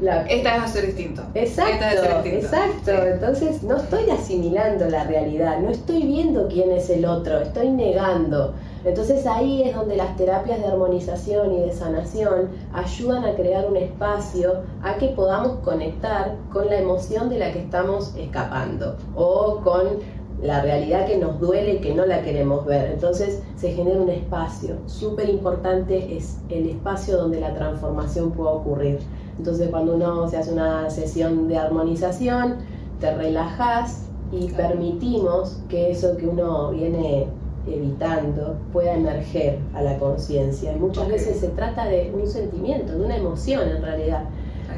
[0.08, 1.22] esta es a ser distinto.
[1.34, 1.84] Exacto,
[2.24, 2.90] exacto.
[2.90, 8.54] Entonces no estoy asimilando la realidad, no estoy viendo quién es el otro, estoy negando.
[8.84, 13.76] Entonces ahí es donde las terapias de armonización y de sanación ayudan a crear un
[13.76, 20.00] espacio a que podamos conectar con la emoción de la que estamos escapando o con
[20.42, 22.92] la realidad que nos duele y que no la queremos ver.
[22.92, 24.76] Entonces se genera un espacio.
[24.86, 28.98] Súper importante es el espacio donde la transformación pueda ocurrir.
[29.38, 32.56] Entonces cuando uno se hace una sesión de armonización,
[33.00, 37.26] te relajas y permitimos que eso que uno viene
[37.66, 40.72] evitando pueda emerger a la conciencia.
[40.72, 44.24] Y muchas veces se trata de un sentimiento, de una emoción en realidad.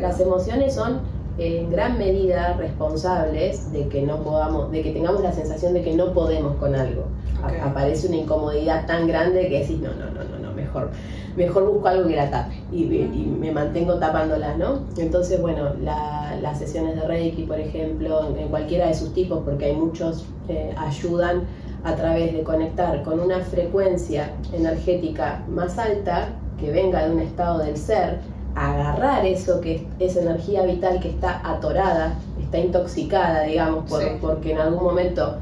[0.01, 1.01] Las emociones son
[1.39, 5.95] en gran medida responsables de que no podamos, de que tengamos la sensación de que
[5.95, 7.05] no podemos con algo.
[7.63, 10.91] Aparece una incomodidad tan grande que decís, no, no, no, no, no mejor
[11.37, 14.81] mejor busco algo que la tape y, me mantengo tapándola, ¿no?
[14.97, 19.77] Entonces, bueno, las sesiones de Reiki, por ejemplo, en, cualquiera de sus tipos, porque hay
[19.77, 21.43] muchos, eh, ayudan
[21.85, 27.59] a través de conectar con una frecuencia energética más alta que venga de un estado
[27.59, 28.19] del ser,
[28.55, 33.85] agarrar eso que es energía vital que está atorada, está intoxicada, digamos,
[34.21, 35.37] porque en algún momento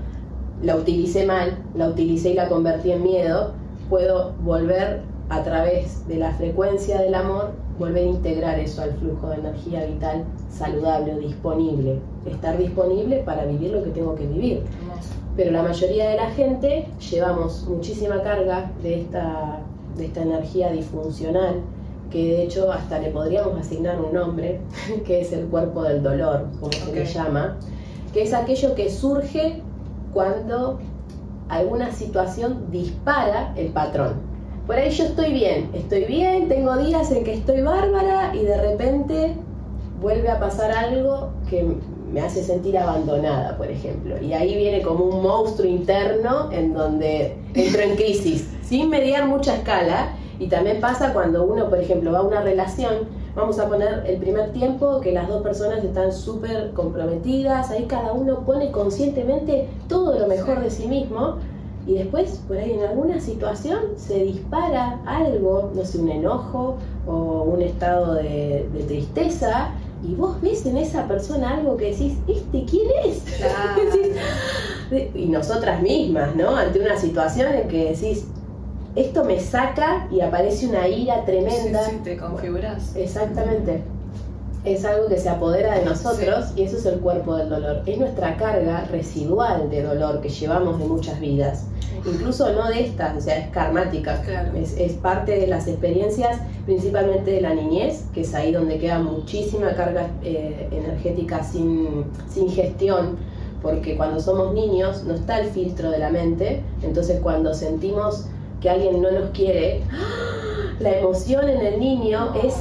[0.62, 3.52] la utilicé mal, la utilicé y la convertí en miedo,
[3.88, 5.02] puedo volver
[5.34, 9.84] a través de la frecuencia del amor, volver a integrar eso al flujo de energía
[9.84, 11.98] vital saludable o disponible.
[12.24, 14.62] Estar disponible para vivir lo que tengo que vivir.
[15.36, 19.58] Pero la mayoría de la gente llevamos muchísima carga de esta,
[19.96, 21.62] de esta energía disfuncional,
[22.12, 24.60] que de hecho hasta le podríamos asignar un nombre,
[25.04, 27.56] que es el cuerpo del dolor, como se le llama,
[28.12, 29.62] que es aquello que surge
[30.12, 30.78] cuando
[31.48, 34.33] alguna situación dispara el patrón
[34.66, 38.56] por ahí yo estoy bien, estoy bien, tengo días en que estoy bárbara y de
[38.56, 39.36] repente
[40.00, 41.76] vuelve a pasar algo que
[42.10, 44.20] me hace sentir abandonada, por ejemplo.
[44.22, 49.56] Y ahí viene como un monstruo interno en donde entro en crisis, sin mediar mucha
[49.56, 50.16] escala.
[50.38, 54.16] Y también pasa cuando uno, por ejemplo, va a una relación, vamos a poner el
[54.16, 60.18] primer tiempo que las dos personas están súper comprometidas, ahí cada uno pone conscientemente todo
[60.18, 61.36] lo mejor de sí mismo
[61.86, 67.42] y después, por ahí en alguna situación, se dispara algo, no sé, un enojo o
[67.42, 69.70] un estado de, tristeza,
[70.02, 73.22] y vos ves en esa persona algo que decís, ¿este quién es?
[75.14, 76.56] y nosotras mismas, ¿no?
[76.56, 78.26] Ante una situación en que decís,
[78.96, 81.84] esto me saca y aparece una ira tremenda.
[81.84, 82.94] Sí, te configuras.
[82.96, 83.82] exactamente
[84.64, 87.82] es algo que se apodera de nosotros y eso es el cuerpo del dolor.
[87.86, 91.66] Es nuestra carga residual de dolor que llevamos de muchas vidas.
[92.06, 94.22] Incluso no de estas, o sea, es karmática.
[94.54, 99.74] Es, parte de las experiencias, principalmente de la niñez, que es ahí donde queda muchísima
[99.74, 103.16] carga eh, energética sin, sin gestión
[103.64, 108.26] porque cuando somos niños no está el filtro de la mente, entonces cuando sentimos
[108.60, 110.74] que alguien no nos quiere, ¡ah!
[110.80, 112.54] la emoción en el niño es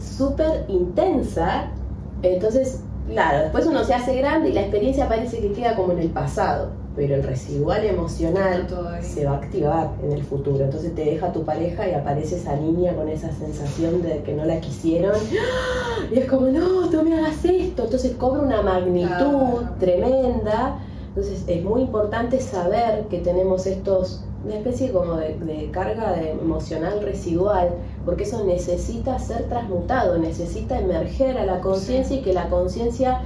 [0.00, 1.72] súper intensa.
[2.22, 5.98] Entonces, claro, después uno se hace grande y la experiencia parece que queda como en
[5.98, 6.70] el pasado.
[6.98, 8.66] Pero el residual emocional
[9.02, 10.64] se va a activar en el futuro.
[10.64, 14.44] Entonces te deja tu pareja y aparece esa niña con esa sensación de que no
[14.44, 15.14] la quisieron.
[16.12, 17.84] Y es como, no, tú me hagas esto.
[17.84, 20.80] Entonces cobra una magnitud tremenda.
[21.10, 27.70] Entonces es muy importante saber que tenemos estos una especie como de, carga emocional residual,
[28.04, 33.20] porque eso necesita ser transmutado, necesita emerger a la conciencia y que la conciencia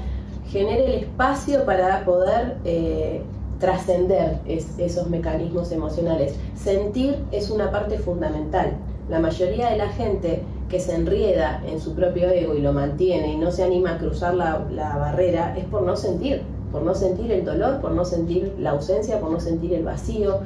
[0.49, 3.23] genere el espacio para poder eh,
[3.62, 6.35] trascender esos mecanismos emocionales.
[6.57, 8.72] Sentir es una parte fundamental.
[9.09, 13.35] La mayoría de la gente que se enrieda en su propio ego y lo mantiene
[13.35, 16.92] y no se anima a cruzar la, la barrera es por no sentir, por no
[16.92, 20.40] sentir el dolor, por no sentir la ausencia, por no sentir el vacío,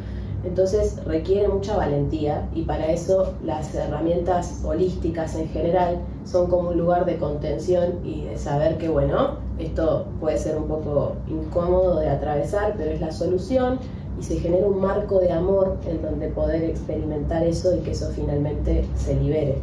[0.45, 6.77] entonces requiere mucha valentía y para eso las herramientas holísticas en general son como un
[6.77, 12.09] lugar de contención y de saber que bueno, esto puede ser un poco incómodo de
[12.09, 13.79] atravesar, pero es la solución
[14.19, 18.11] y se genera un marco de amor en donde poder experimentar eso y que eso
[18.15, 19.59] finalmente se libere.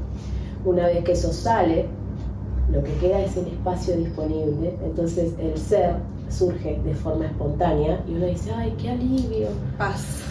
[0.65, 1.85] Una vez que eso sale,
[2.71, 5.95] lo que queda es el espacio disponible, entonces el ser
[6.29, 9.47] surge de forma espontánea y uno dice, ay, qué alivio.
[9.77, 10.23] Paz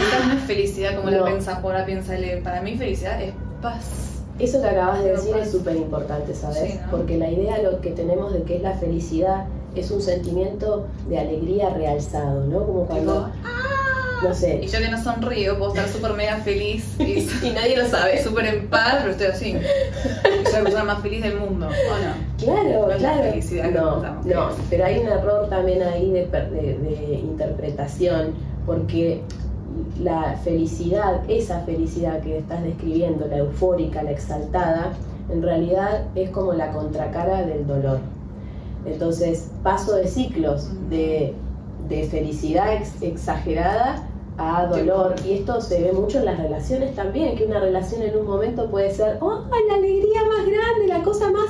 [0.00, 2.42] esta no es felicidad como la piensa ahora piensa leer.
[2.42, 4.17] Para mí felicidad es paz.
[4.38, 6.78] Eso que acabas de decir es súper importante, ¿sabes?
[6.90, 11.18] Porque la idea lo que tenemos de que es la felicidad es un sentimiento de
[11.18, 12.64] alegría realzado, ¿no?
[12.64, 13.30] Como cuando...
[13.44, 13.78] ¡ah!
[14.22, 14.60] no sé.
[14.62, 18.22] Y yo que no sonrío, puedo estar súper mega feliz y, nadie lo sabe.
[18.22, 19.52] Súper en paz, pero estoy así.
[20.44, 22.28] soy la persona más feliz del mundo, ¿o no?
[22.38, 24.02] Claro, claro.
[24.02, 28.34] no, no, pero hay un error también ahí de, de, de interpretación,
[28.66, 29.22] porque
[30.00, 34.92] la felicidad, esa felicidad que estás describiendo, la eufórica, la exaltada,
[35.30, 38.00] en realidad es como la contracara del dolor.
[38.86, 41.34] Entonces, paso de ciclos de,
[42.10, 44.06] felicidad exagerada
[44.36, 45.14] a dolor.
[45.26, 48.70] Y esto se ve mucho en las relaciones también, que una relación en un momento
[48.70, 51.47] puede ser, ¡oh, la alegría más grande, la cosa más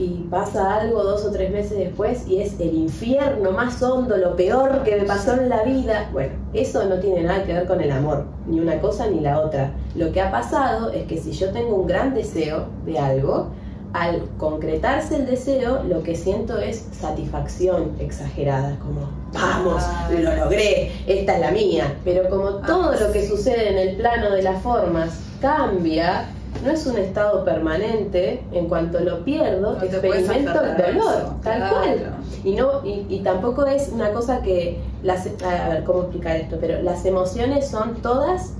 [0.00, 4.34] y pasa algo dos o tres meses después y es el infierno más hondo, lo
[4.34, 6.08] peor que me pasó en la vida.
[6.10, 9.40] Bueno, eso no tiene nada que ver con el amor, ni una cosa ni la
[9.40, 9.72] otra.
[9.94, 13.48] Lo que ha pasado es que si yo tengo un gran deseo de algo,
[13.92, 21.34] al concretarse el deseo, lo que siento es satisfacción exagerada, como, vamos, lo logré, esta
[21.34, 21.94] es la mía.
[22.04, 26.28] Pero como todo lo que sucede en el plano de las formas cambia,
[26.64, 32.14] no es un estado permanente, en cuanto lo pierdo, experimento el dolor, tal cual.
[32.44, 36.58] Y, no, y, tampoco es una cosa que, las, a ver, ¿cómo explicar esto?
[36.60, 38.54] Pero las emociones son todas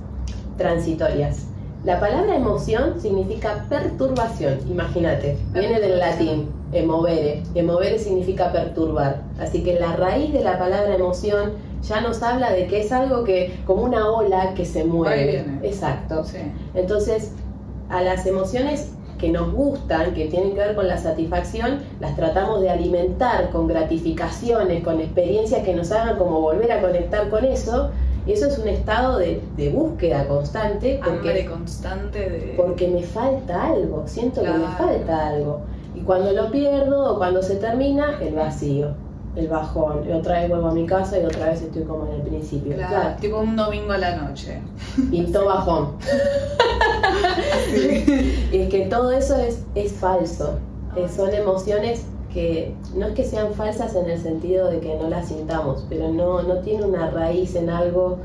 [0.57, 1.45] transitorias.
[1.83, 9.79] La palabra emoción significa perturbación, imagínate, viene del latín, emovere, emovere significa perturbar, así que
[9.79, 13.81] la raíz de la palabra emoción ya nos habla de que es algo que, como
[13.81, 15.43] una ola que se mueve.
[15.63, 16.23] Exacto.
[16.75, 17.31] Entonces,
[17.91, 22.61] a las emociones que nos gustan, que tienen que ver con la satisfacción, las tratamos
[22.61, 27.91] de alimentar con gratificaciones, con experiencias que nos hagan como volver a conectar con eso.
[28.25, 29.41] Y eso es un estado de,
[29.73, 30.99] búsqueda constante.
[31.03, 32.53] Porque, constante de...
[32.55, 35.61] Porque me falta algo, siento que me falta algo.
[35.95, 38.95] Y cuando lo pierdo o cuando se termina, el vacío
[39.35, 40.07] el bajón.
[40.07, 42.75] Y otra vez vuelvo a mi casa y otra vez estoy como en el principio.
[42.75, 44.59] Claro, tipo un domingo a la noche.
[45.11, 45.95] Y todo bajón.
[48.51, 50.59] y es que todo eso es, es falso.
[50.95, 55.09] Eh, son emociones que no es que sean falsas en el sentido de que no
[55.09, 58.19] las sintamos, pero no, no tiene una raíz en algo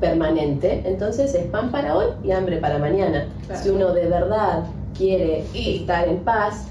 [0.00, 0.82] permanente.
[0.84, 3.26] Entonces es pan para hoy y hambre para mañana.
[3.54, 4.64] Si uno de verdad
[4.96, 6.68] quiere estar en paz,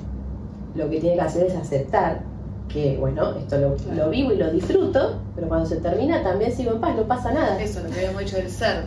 [0.76, 2.29] lo que tiene que hacer es aceptar
[2.72, 6.80] que bueno, esto lo, vivo y lo disfruto, pero cuando se termina también sigo en
[6.80, 7.62] paz, no pasa nada.
[7.62, 8.86] Eso, lo que habíamos dicho del ser.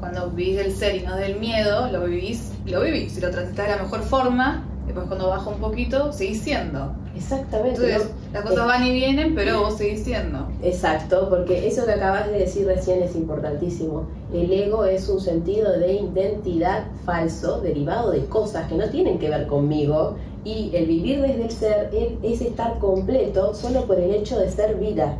[0.00, 3.12] Cuando vivís del ser y no del miedo, lo vivís, lo vivís.
[3.12, 6.94] Si lo transitas de la mejor forma, después cuando baja un poquito, seguís siendo.
[7.16, 7.82] Exactamente.
[7.82, 10.48] Entonces, las cosas van y vienen, pero vos seguís siendo.
[10.62, 14.06] Exacto, porque eso que acabas de decir recién es importantísimo.
[14.32, 19.30] El ego es un sentido de identidad falso, derivado de cosas que no tienen que
[19.30, 21.90] ver conmigo y el vivir desde el ser
[22.22, 25.18] es, estar completo solo por el hecho de ser vida.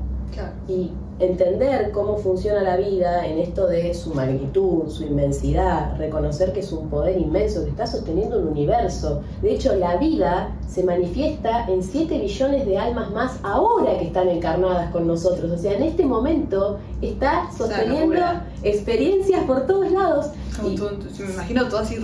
[0.68, 6.60] Y entender cómo funciona la vida en esto de su magnitud, su inmensidad, reconocer que
[6.60, 9.22] es un poder inmenso que está sosteniendo un universo.
[9.40, 14.28] De hecho, la vida se manifiesta en 7 billones de almas más ahora que están
[14.28, 15.50] encarnadas con nosotros.
[15.50, 18.20] O sea, en este momento está sosteniendo
[18.62, 20.26] experiencias por todos lados.
[20.64, 20.76] Y
[21.22, 21.96] me imagino todo así.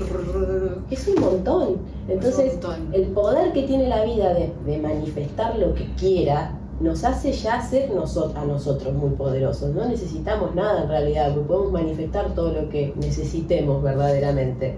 [0.91, 1.78] Es un montón.
[2.09, 2.59] Entonces,
[2.93, 7.62] el poder que tiene la vida de, de manifestar lo que quiera nos hace ya
[7.62, 9.74] ser a nosotros muy poderosos.
[9.74, 14.74] No necesitamos nada en realidad, podemos manifestar todo lo que necesitemos verdaderamente.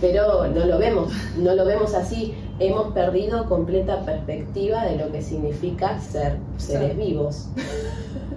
[0.00, 2.34] Pero no lo vemos, no lo vemos así.
[2.58, 7.48] Hemos perdido completa perspectiva de lo que significa ser seres vivos.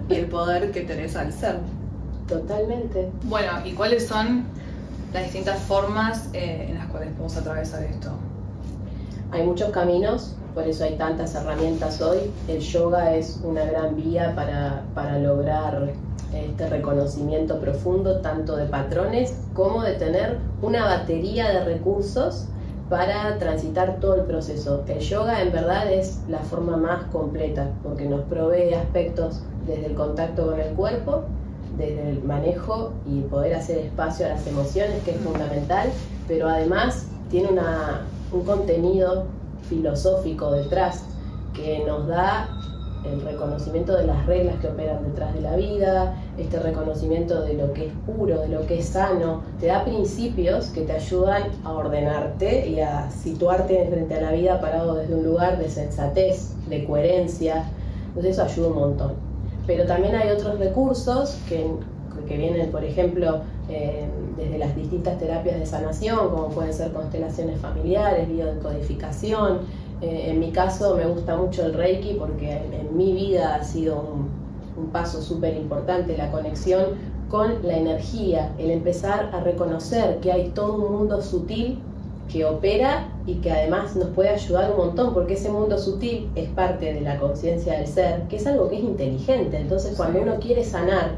[0.08, 1.58] y el poder que tenés al ser.
[2.26, 3.10] Totalmente.
[3.24, 4.44] Bueno, ¿y cuáles son
[5.12, 8.12] las distintas formas eh, en las cuales podemos atravesar esto?
[9.32, 12.30] Hay muchos caminos, por eso hay tantas herramientas hoy.
[12.48, 15.92] El yoga es una gran vía para, lograr
[16.32, 22.46] este reconocimiento profundo tanto de patrones como de tener una batería de recursos
[22.88, 24.84] para transitar todo el proceso.
[24.86, 29.94] El yoga en verdad es la forma más completa porque nos provee aspectos desde el
[29.94, 31.22] contacto con el cuerpo,
[31.76, 35.88] desde el manejo y poder hacer espacio a las emociones, que es fundamental,
[36.26, 37.48] pero además tiene
[38.32, 39.26] un contenido
[39.68, 41.04] filosófico detrás
[41.54, 42.48] que nos da
[43.04, 47.72] el reconocimiento de las reglas que operan detrás de la vida, este reconocimiento de lo
[47.72, 51.72] que es puro, de lo que es sano, te da principios que te ayudan a
[51.72, 56.84] ordenarte y a situarte frente a la vida parado desde un lugar de sensatez, de
[56.84, 57.64] coherencia,
[58.08, 59.12] entonces eso ayuda un montón.
[59.66, 61.66] Pero también hay otros recursos que,
[62.28, 64.04] que vienen, por ejemplo, eh,
[64.40, 69.58] desde las distintas terapias de sanación, como pueden ser constelaciones familiares, biodecodificación.
[70.00, 74.00] Eh, en mi caso me gusta mucho el Reiki porque en, mi vida ha sido
[74.00, 74.40] un,
[74.92, 76.84] paso súper importante la conexión
[77.28, 81.78] con la energía, el empezar a reconocer que hay todo un mundo sutil
[82.32, 86.48] que opera y que además nos puede ayudar un montón, porque ese mundo sutil es
[86.48, 89.58] parte de la conciencia del ser, que es algo que es inteligente.
[89.58, 91.10] Entonces, cuando uno quiere sanar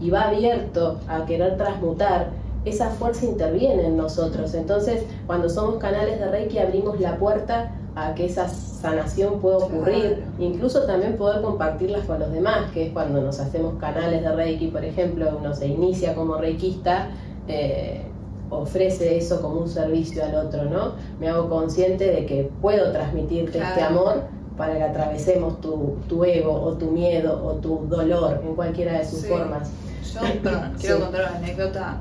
[0.00, 2.30] y va abierto a querer transmutar,
[2.68, 4.54] esa fuerza interviene en nosotros.
[4.54, 10.22] Entonces, cuando somos canales de Reiki, abrimos la puerta a que esa sanación pueda ocurrir,
[10.38, 14.68] incluso también poder compartirlas con los demás, que es cuando nos hacemos canales de Reiki,
[14.68, 17.08] por ejemplo, uno se inicia como reikista,
[17.48, 18.02] eh,
[18.50, 20.92] ofrece eso como un servicio al otro, ¿no?
[21.18, 24.22] Me hago consciente de que puedo transmitirte este amor
[24.56, 29.04] para que atravesemos tu, tu, ego o tu miedo o tu dolor en cualquiera de
[29.04, 29.70] sus formas.
[30.12, 31.98] Yo, perdón, quiero contar una anécdota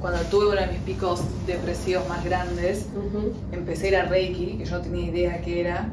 [0.00, 2.86] cuando tuve uno de mis picos depresivos más grandes,
[3.52, 5.88] empecé a ir a Reiki, que yo no tenía idea qué era,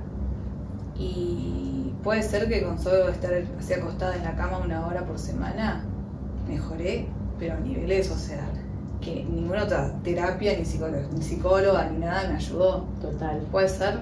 [0.97, 5.18] y puede ser que con solo estar así acostada en la cama una hora por
[5.18, 5.84] semana,
[6.47, 7.08] mejoré,
[7.39, 8.47] pero a niveles, o sea,
[9.01, 12.86] que ninguna otra terapia, ni psicóloga, ni, psicóloga, ni nada me ayudó.
[13.01, 13.39] Total.
[13.51, 14.01] Puede ser.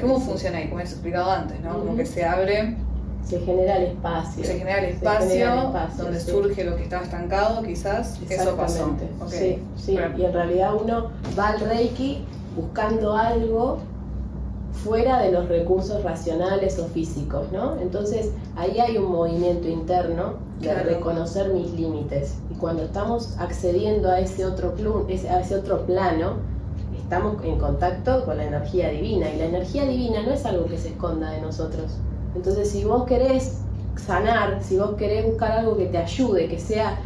[0.00, 0.68] ¿Cómo funciona ahí?
[0.68, 1.78] Como he explicado antes, ¿no?
[1.78, 2.76] Como que se abre
[3.24, 4.44] se genera el espacio.
[4.44, 8.18] Se genera el espacio, donde surge lo que estaba estancado, quizás.
[8.28, 8.94] Eso pasó.
[9.28, 9.92] Sí, sí.
[10.16, 12.24] Y en realidad uno va al Reiki
[12.56, 13.78] buscando algo
[14.84, 17.78] fuera de los recursos racionales o físicos, ¿no?
[17.80, 22.34] Entonces ahí hay un movimiento interno de reconocer mis límites.
[22.50, 24.74] Y cuando estamos accediendo a ese otro,
[25.08, 26.36] a ese otro plano,
[26.98, 29.30] estamos en contacto con la energía divina.
[29.30, 31.98] Y la energía divina no es algo que se esconda de nosotros
[32.34, 33.62] entonces, si vos querés
[33.96, 36.98] sanar, si vos querés buscar algo que te ayude, que sea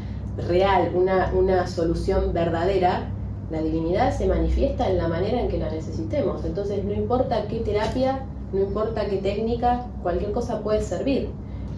[0.48, 3.08] real, una, una solución verdadera,
[3.50, 6.44] la divinidad se manifiesta en la manera en que la necesitemos.
[6.44, 11.30] Entonces, no importa qué terapia, no importa qué técnica, cualquier cosa puede servir.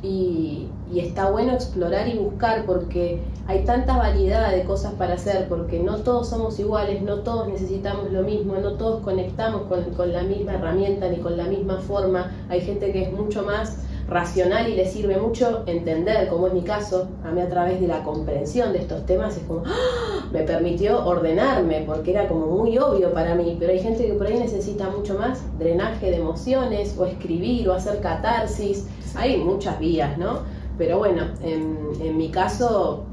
[0.03, 5.49] Y, y, está bueno explorar y buscar porque hay tanta variedad de cosas para hacer,
[5.49, 10.13] porque no todos somos iguales, no todos necesitamos lo mismo, no todos conectamos con, con
[10.13, 12.33] la misma herramienta ni con la misma forma.
[12.49, 13.79] Hay gente que es mucho más
[14.09, 17.87] racional y le sirve mucho entender, como es mi caso, a mí a través de
[17.87, 20.27] la comprensión de estos temas, es como, ¡ah!
[20.33, 24.27] me permitió ordenarme, porque era como muy obvio para mí, pero hay gente que por
[24.27, 30.17] ahí necesita mucho más drenaje de emociones, o escribir, o hacer catarsis, hay muchas vías,
[30.17, 30.41] ¿no?
[30.79, 33.05] Pero bueno, en, mi caso,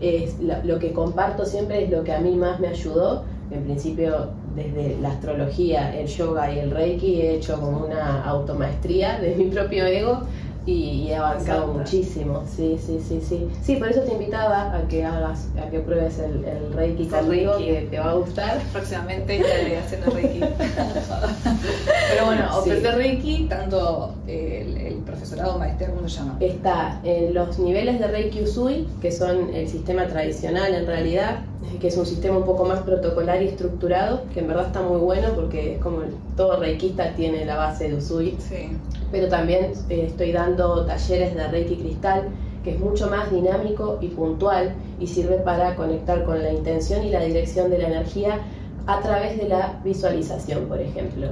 [0.00, 4.30] es lo que comparto siempre es lo que a mí más me ayudó, en principio
[4.54, 9.46] desde la astrología, el yoga y el reiki he hecho como una automaestría de mi
[9.46, 10.22] propio ego
[10.66, 12.44] y, he avanzado muchísimo.
[12.46, 13.48] Sí, sí, sí, sí.
[13.62, 17.58] Sí, por eso te invitaba a que hagas, a que pruebes el, el Reiki conmigo,
[17.58, 18.60] que te va a gustar.
[18.72, 20.40] Próximamente estaré haciendo Reiki.
[22.10, 26.36] Pero bueno, ofrecer Reiki, tanto el, el, profesorado maestro, ¿cómo se llama?
[26.40, 31.40] Está en los niveles de Reiki Usui, que son el sistema tradicional en realidad,
[31.80, 34.98] que es un sistema un poco más protocolar y estructurado, que en verdad está muy
[34.98, 35.98] bueno porque es como
[36.36, 38.36] todo reikista tiene la base de Usui.
[38.38, 38.70] Sí.
[39.14, 42.30] Pero también eh, estoy dando talleres de Reiki Cristal,
[42.64, 47.10] que es mucho más dinámico y puntual y sirve para conectar con la intención y
[47.10, 48.40] la dirección de la energía
[48.88, 51.28] a través de la visualización, por ejemplo.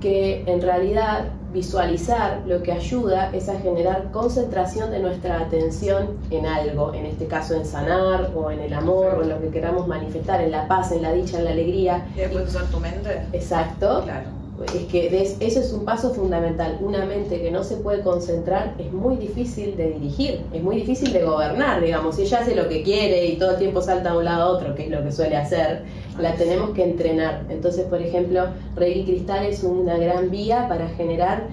[0.00, 6.46] Que en realidad visualizar lo que ayuda es a generar concentración de nuestra atención en
[6.46, 9.86] algo, en este caso en sanar o en el amor o en lo que queramos
[9.86, 12.06] manifestar, en la paz, en la dicha, en la alegría.
[12.16, 13.20] ¿Y después usar tu mente?
[13.34, 14.00] Exacto.
[14.04, 16.78] Claro es que eso es un paso fundamental.
[16.80, 21.12] Una mente que no se puede concentrar es muy difícil de dirigir, es muy difícil
[21.12, 22.16] de gobernar, digamos.
[22.16, 24.46] Si ella hace lo que quiere y todo el tiempo salta de un lado a
[24.56, 25.84] otro, que es lo que suele hacer,
[26.18, 27.44] la tenemos que entrenar.
[27.48, 31.46] Entonces, por ejemplo, Reiki Cristal es una gran vía para generar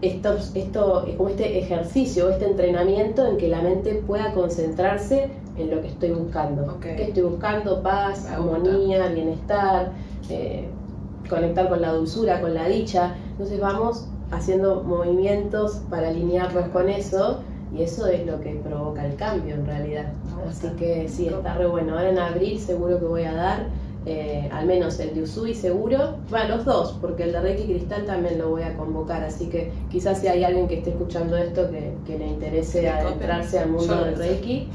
[0.00, 5.80] estos, esto, como este ejercicio, este entrenamiento en que la mente pueda concentrarse en lo
[5.80, 6.78] que estoy buscando.
[6.80, 7.82] ¿Qué estoy buscando?
[7.82, 9.92] Paz, armonía, bienestar.
[10.28, 10.68] Eh,
[11.28, 13.14] conectar con la dulzura, con la dicha.
[13.32, 17.40] Entonces vamos haciendo movimientos para alinearnos con eso
[17.74, 20.12] y eso es lo que provoca el cambio en realidad.
[20.48, 21.94] Así que sí, está re bueno.
[21.94, 23.66] Ahora en abril seguro que voy a dar,
[24.04, 28.04] eh, al menos el de Usui seguro, bueno, los dos, porque el de Reiki Cristal
[28.04, 31.70] también lo voy a convocar, así que quizás si hay alguien que esté escuchando esto
[31.70, 34.68] que, le interese adentrarse al mundo del Reiki.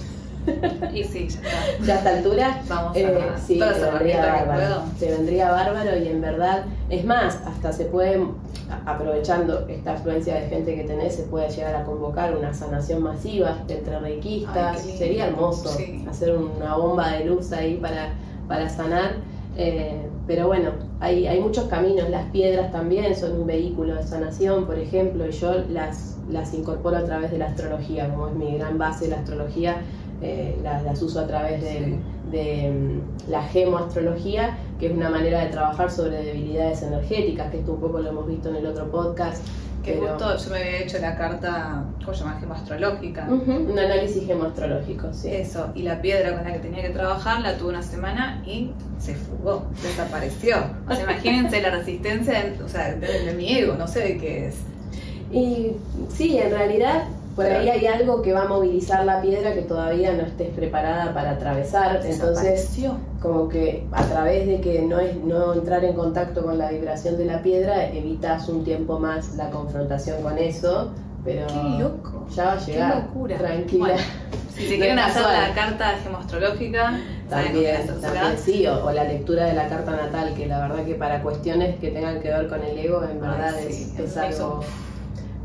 [0.94, 1.86] Y sí, ya está.
[1.86, 4.84] Ya a esta altura, vamos a eh, sí, vendría bárbaro.
[5.00, 8.26] Te vendría bárbaro y en verdad, es más, hasta se puede,
[8.86, 13.58] aprovechando esta afluencia de gente que tenés, se puede llegar a convocar una sanación masiva
[13.68, 14.82] entre reikistas.
[14.82, 15.78] Sería hermoso
[16.10, 18.14] hacer una bomba de luz ahí para,
[18.48, 19.16] para sanar.
[19.60, 20.70] Eh, pero bueno,
[21.00, 22.10] hay, hay muchos caminos.
[22.10, 26.98] Las piedras también son un vehículo de sanación, por ejemplo, y yo las, las incorporo
[26.98, 29.78] a través de la astrología, como es mi gran base la astrología
[30.22, 35.92] eh, las, uso a través de, mm, la gemoastrología, que es una manera de trabajar
[35.92, 39.46] sobre debilidades energéticas, que esto un poco lo hemos visto en el otro podcast.
[39.84, 42.38] Que justo yo me había hecho la carta, ¿cómo se llama?
[42.42, 43.26] Gemoastrológica.
[43.30, 45.30] un análisis gemoastrológico, sí.
[45.30, 48.72] Eso, y la piedra con la que tenía que trabajar la tuve una semana y
[49.00, 50.58] se fugó, desapareció.
[50.90, 54.56] O sea, imagínense la resistencia, o sea, de mi ego, no sé de qué es.
[55.32, 55.72] Y
[56.10, 57.04] sí, en realidad
[57.38, 61.14] por ahí hay algo que va a movilizar la piedra que todavía no estés preparada
[61.14, 62.02] para atravesar.
[62.04, 62.76] Entonces,
[63.22, 67.16] como que a través de que no es no entrar en contacto con la vibración
[67.16, 70.92] de la piedra, evitas un tiempo más la confrontación con eso.
[71.24, 72.26] Pero Qué loco.
[72.36, 72.94] ya va a llegar.
[72.94, 73.38] Qué locura.
[73.38, 73.96] Tranquila.
[74.56, 79.68] si se quieren hacer la carta gemoastrológica, también, también sí, o, la lectura de la
[79.68, 83.04] carta natal, que la verdad que para cuestiones que tengan que ver con el ego,
[83.04, 84.62] en verdad es, algo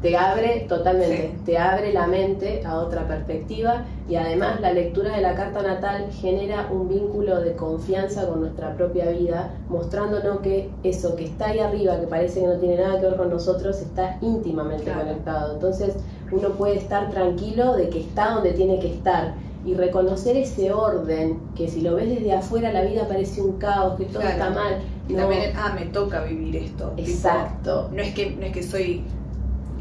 [0.02, 5.22] te abre totalmente, te abre la mente a otra perspectiva y además la lectura de
[5.22, 11.14] la carta natal genera un vínculo de confianza con nuestra propia vida, mostrándonos que eso
[11.14, 14.18] que está ahí arriba, que parece que no tiene nada que ver con nosotros, está
[14.20, 15.54] íntimamente conectado.
[15.54, 15.94] Entonces
[16.32, 19.34] uno puede estar tranquilo de que está donde tiene que estar
[19.64, 23.96] y reconocer ese orden, que si lo ves desde afuera la vida parece un caos,
[23.96, 24.80] que todo está mal.
[25.08, 26.92] Y también, ah, me toca vivir esto.
[26.96, 27.88] Exacto.
[27.92, 29.04] no, es que, no es que soy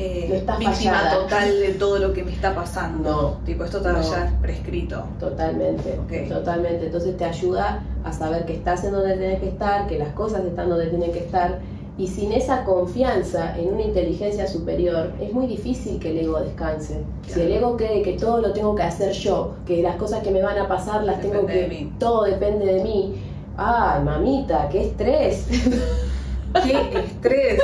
[0.01, 3.11] eh, víctima total de todo lo que me está pasando.
[3.11, 5.03] No, tipo, esto está ya prescrito.
[5.19, 6.85] Totalmente, totalmente.
[6.87, 10.43] Entonces te ayuda a saber que estás en donde tienes que estar, que las cosas
[10.45, 11.59] están donde tienen que estar.
[11.97, 17.03] Y sin esa confianza en una inteligencia superior, es muy difícil que el ego descanse.
[17.27, 20.31] Si el ego cree que todo lo tengo que hacer yo, que las cosas que
[20.31, 21.91] me van a pasar las tengo que.
[21.99, 23.21] Todo depende de mí.
[23.57, 25.45] ¡Ay, mamita, qué estrés!
[26.53, 27.61] ¡Qué estrés!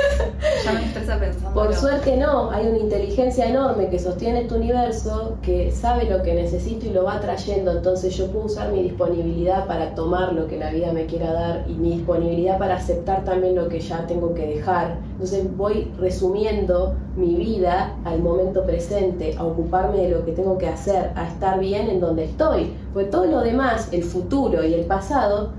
[0.64, 1.54] Ya me estresa pensando.
[1.54, 6.34] Por suerte no, hay una inteligencia enorme que sostiene este universo, que sabe lo que
[6.34, 10.58] necesito y lo va trayendo, entonces yo puedo usar mi disponibilidad para tomar lo que
[10.58, 14.34] la vida me quiera dar y mi disponibilidad para aceptar también lo que ya tengo
[14.34, 14.98] que dejar.
[15.12, 20.68] Entonces voy resumiendo mi vida al momento presente, a ocuparme de lo que tengo que
[20.68, 24.86] hacer, a estar bien en donde estoy, porque todo lo demás, el futuro y el
[24.86, 25.50] pasado,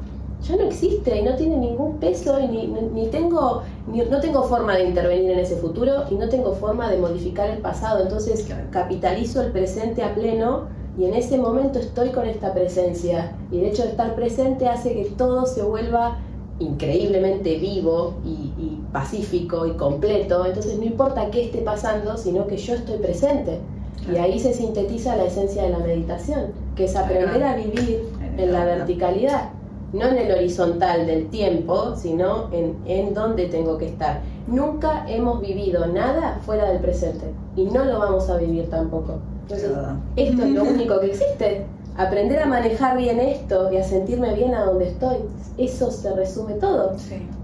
[0.44, 4.44] ya no existe y no tiene ningún peso y ni, ni tengo ni, no tengo
[4.44, 8.04] forma de intervenir en ese futuro y no tengo forma de modificar el pasado.
[8.04, 10.68] Entonces capitalizo el presente a pleno
[10.98, 13.36] y en ese momento estoy con esta presencia.
[13.52, 16.18] Y el hecho de estar presente hace que todo se vuelva
[16.60, 20.46] increíblemente vivo y, pacífico y completo.
[20.46, 23.60] Entonces no importa qué esté pasando sino que yo estoy presente.
[24.12, 28.02] Y ahí se sintetiza la esencia de la meditación que es aprender a vivir
[28.38, 29.50] en la verticalidad
[29.94, 34.22] no en el horizontal del tiempo, sino en, en dónde tengo que estar.
[34.48, 37.26] Nunca hemos vivido nada fuera del presente
[37.56, 39.20] y no lo vamos a vivir tampoco.
[39.44, 39.72] Entonces,
[40.16, 41.66] esto es lo único que existe.
[41.98, 45.18] Aprender a manejar bien esto y a sentirme bien a donde estoy,
[45.58, 46.96] eso se resume todo.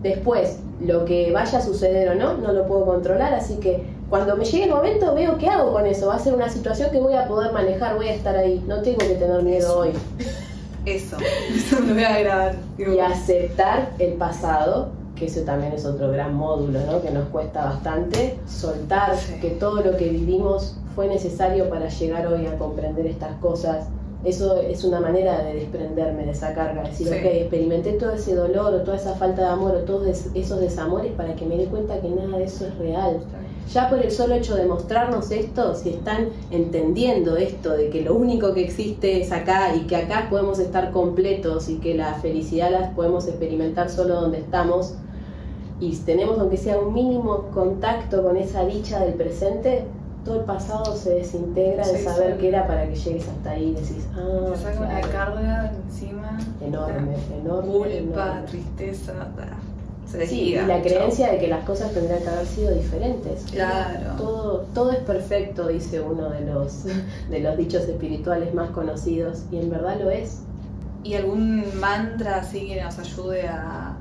[0.01, 4.37] Después, lo que vaya a suceder o no, no lo puedo controlar, así que cuando
[4.37, 6.07] me llegue el momento veo qué hago con eso.
[6.07, 8.63] Va a ser una situación que voy a poder manejar, voy a estar ahí.
[8.65, 9.89] No tengo que tener miedo hoy.
[10.86, 11.17] Eso,
[11.53, 12.55] eso lo voy a grabar.
[12.77, 17.01] Y aceptar el pasado, que eso también es otro gran módulo, ¿no?
[17.01, 18.38] Que nos cuesta bastante.
[18.47, 23.88] Soltar que todo lo que vivimos fue necesario para llegar hoy a comprender estas cosas.
[24.23, 28.73] Eso es una manera de desprenderme de esa carga, decir, ok, experimenté todo ese dolor
[28.73, 31.99] o toda esa falta de amor o todos esos desamores para que me dé cuenta
[32.01, 33.19] que nada de eso es real.
[33.74, 38.13] Ya por el solo hecho de mostrarnos esto, si están entendiendo esto de que lo
[38.16, 42.72] único que existe es acá y que acá podemos estar completos y que la felicidad
[42.72, 44.93] la podemos experimentar solo donde estamos
[45.80, 49.86] y tenemos aunque sea un mínimo contacto con esa dicha del presente,
[50.24, 53.74] todo el pasado se desintegra de saber qué era para que llegues hasta ahí y
[53.74, 56.39] decís, ah, te saca una carga encima.
[56.61, 59.13] Enorme, enorme, culpa, tristeza,
[60.05, 63.43] sí, y la creencia de que las cosas tendrían que haber sido diferentes.
[63.51, 64.15] Claro.
[64.17, 66.83] Todo, todo es perfecto, dice uno de los,
[67.29, 70.41] de los dichos espirituales más conocidos, y en verdad lo es.
[71.03, 73.95] ¿Y algún mantra así que nos ayude a,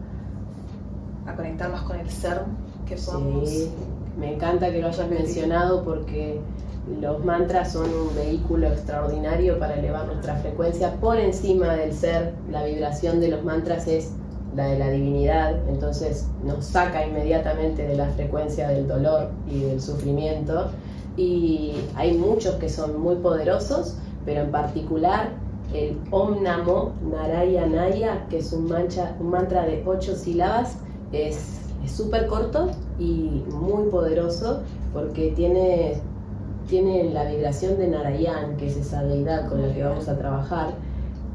[1.26, 2.42] a conectar más con el ser
[2.86, 3.48] que somos?
[3.48, 3.70] Sí,
[4.18, 6.40] me encanta que lo hayas mencionado porque
[7.00, 12.34] los mantras son un vehículo extraordinario para elevar nuestra frecuencia por encima del ser.
[12.50, 14.12] La vibración de los mantras es
[14.54, 19.80] la de la divinidad, entonces nos saca inmediatamente de la frecuencia del dolor y del
[19.80, 20.70] sufrimiento.
[21.16, 25.30] Y hay muchos que son muy poderosos, pero en particular
[25.72, 30.76] el Om Namo Narayanaya, que es un, mancha, un mantra de ocho sílabas,
[31.12, 36.00] es súper corto y muy poderoso porque tiene,
[36.68, 40.74] tiene la vibración de Narayan, que es esa deidad con la que vamos a trabajar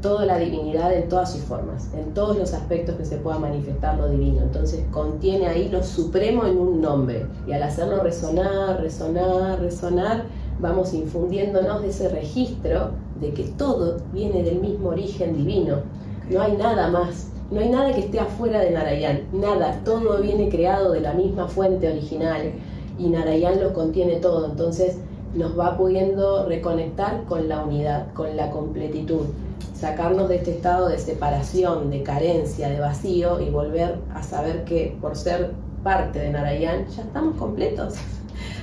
[0.00, 3.98] toda la divinidad en todas sus formas, en todos los aspectos que se pueda manifestar
[3.98, 4.40] lo divino.
[4.42, 10.24] Entonces contiene ahí lo supremo en un nombre y al hacerlo resonar, resonar, resonar,
[10.58, 12.90] vamos infundiéndonos de ese registro
[13.20, 15.78] de que todo viene del mismo origen divino.
[16.30, 20.48] No hay nada más, no hay nada que esté afuera de Narayan, nada, todo viene
[20.48, 22.52] creado de la misma fuente original
[22.98, 24.46] y Narayan lo contiene todo.
[24.46, 24.98] Entonces
[25.34, 29.26] nos va pudiendo reconectar con la unidad, con la completitud
[29.74, 34.96] sacarnos de este estado de separación, de carencia, de vacío y volver a saber que
[35.00, 35.52] por ser
[35.82, 37.94] parte de Narayan ya estamos completos.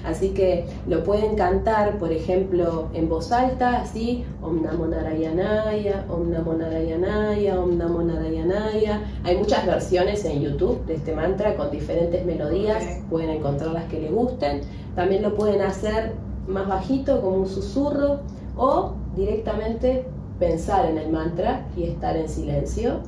[0.03, 6.31] Así que lo pueden cantar, por ejemplo, en voz alta, así, Om Namo Narayanaya, Om
[6.31, 9.01] Namo Narayanaya, Om Namo Narayanaya.
[9.23, 13.99] Hay muchas versiones en YouTube de este mantra con diferentes melodías, pueden encontrar las que
[13.99, 14.61] les gusten.
[14.95, 16.13] También lo pueden hacer
[16.47, 18.21] más bajito, como un susurro,
[18.55, 20.05] o directamente
[20.39, 23.01] pensar en el mantra y estar en silencio,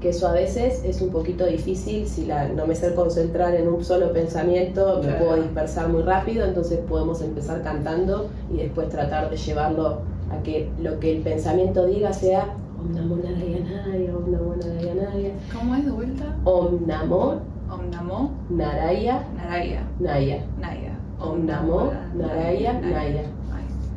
[0.00, 3.68] que eso a veces es un poquito difícil si la, no me sé concentrar en
[3.68, 9.30] un solo pensamiento, me puedo dispersar muy rápido, entonces podemos empezar cantando y después tratar
[9.30, 14.54] de llevarlo a que lo que el pensamiento diga sea Om Namo Narayanaya, Om Namo
[14.56, 15.30] Narayanaya.
[15.52, 16.24] ¿Cómo es de vuelta?
[16.44, 17.40] Om Namo.
[17.70, 18.30] Om Namo.
[18.50, 19.24] Naraya.
[19.34, 19.82] Naraya.
[19.98, 20.44] Naya.
[20.60, 20.92] Naya.
[21.18, 23.24] Om Namo Naraya Naya.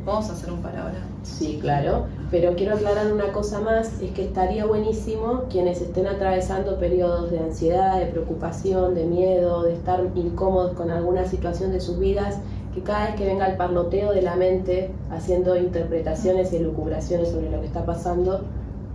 [0.04, 1.06] Vamos a hacer un para ahora.
[1.22, 2.06] Sí, claro.
[2.30, 7.38] Pero quiero aclarar una cosa más, es que estaría buenísimo quienes estén atravesando periodos de
[7.38, 12.38] ansiedad, de preocupación, de miedo, de estar incómodos con alguna situación de sus vidas,
[12.74, 17.50] que cada vez que venga el parloteo de la mente haciendo interpretaciones y elucubraciones sobre
[17.50, 18.42] lo que está pasando,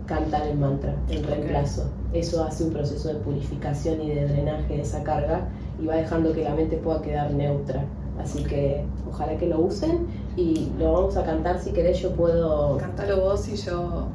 [0.08, 1.84] cantar el mantra, el reemplazo.
[2.14, 5.48] Eso hace un proceso de purificación y de drenaje de esa carga
[5.82, 7.84] y va dejando que la mente pueda quedar neutra.
[8.20, 10.08] Así que ojalá que lo usen
[10.38, 12.78] y lo vamos a cantar si querés yo puedo...
[12.78, 14.08] Cántalo vos y yo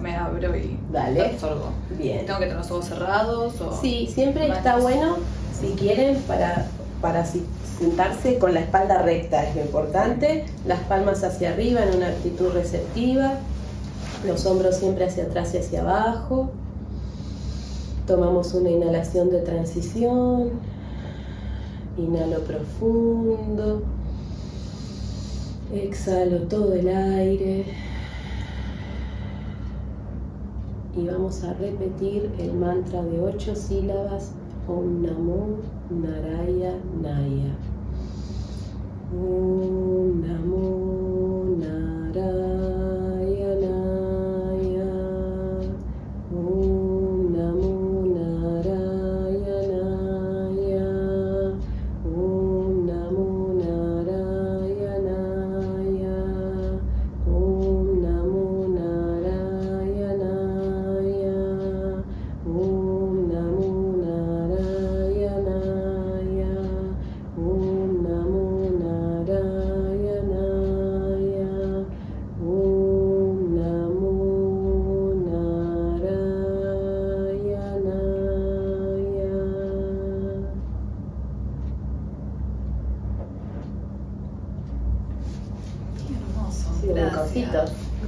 [0.00, 1.26] me abro y Dale.
[1.26, 1.66] absorbo.
[1.98, 2.24] Bien.
[2.24, 3.60] ¿Tengo que tener los ojos cerrados?
[3.60, 5.16] O sí, siempre está bueno,
[5.52, 6.66] si quieren, para,
[7.02, 12.08] para sentarse con la espalda recta, es lo importante, las palmas hacia arriba en una
[12.08, 13.34] actitud receptiva,
[14.26, 16.50] los hombros siempre hacia atrás y hacia abajo.
[18.06, 20.50] Tomamos una inhalación de transición.
[21.98, 23.82] Inhalo profundo.
[25.72, 27.66] Exhalo todo el aire.
[30.96, 34.32] Y vamos a repetir el mantra de ocho sílabas.
[34.66, 35.58] Om Namo
[35.90, 37.54] Naraya Naya.
[39.12, 42.57] Om Namo Naraya.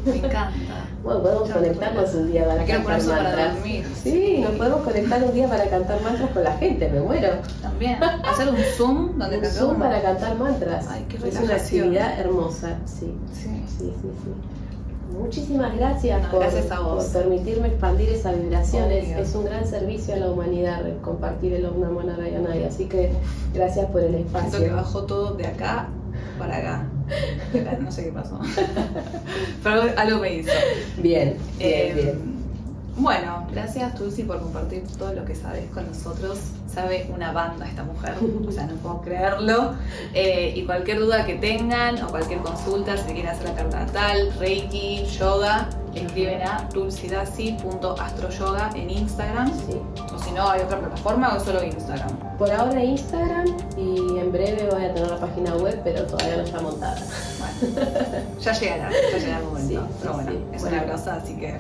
[0.04, 0.52] Me encanta.
[1.02, 3.56] Bueno, podemos conectarnos un día para cantar mantras.
[4.02, 7.28] Sí, nos podemos conectar un día para cantar mantras con la gente, me muero.
[7.60, 8.02] También.
[8.02, 10.86] Hacer un Zoom donde Un Zoom para cantar mantras.
[10.88, 13.14] Ay, qué es una actividad hermosa, sí.
[13.32, 14.10] Sí, sí, sí.
[14.24, 14.60] sí.
[15.18, 16.46] Muchísimas gracias, por,
[17.12, 19.10] permitirme expandir esas vibraciones.
[19.18, 22.50] Es un gran servicio a la humanidad compartir el Om Namo Narayana.
[22.66, 23.12] Así que
[23.52, 24.50] gracias por el espacio.
[24.50, 25.88] Siento que bajó todo de acá
[26.38, 26.89] para acá.
[27.80, 28.38] No sé qué pasó.
[29.62, 30.52] Pero algo me hizo.
[30.98, 32.40] Bien, bien, eh, bien.
[33.00, 36.38] Bueno, gracias Tulsi por compartir todo lo que sabes con nosotros.
[36.72, 38.14] Sabe una banda esta mujer,
[38.46, 39.72] o sea, no puedo creerlo.
[40.12, 44.30] Eh, y cualquier duda que tengan o cualquier consulta, si quieren hacer la carta natal,
[44.38, 49.50] Reiki, yoga, escriben a tulsidasi.astroyoga en Instagram.
[50.14, 52.14] O si no, hay otra plataforma o solo Instagram.
[52.36, 53.46] Por ahora Instagram
[53.78, 57.00] y en breve voy a tener la página web, pero todavía no está montada.
[58.40, 59.88] Ya llegará, ya llegará el momento.
[60.00, 61.58] pero bueno, es una cosa, así que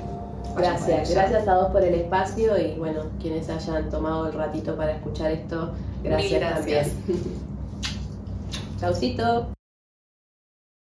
[0.56, 4.92] Gracias, gracias a vos por el espacio y bueno, quienes hayan tomado el ratito para
[4.92, 5.72] escuchar esto,
[6.02, 6.88] gracias, gracias.
[6.88, 7.20] también.
[8.80, 9.59] Chaucito.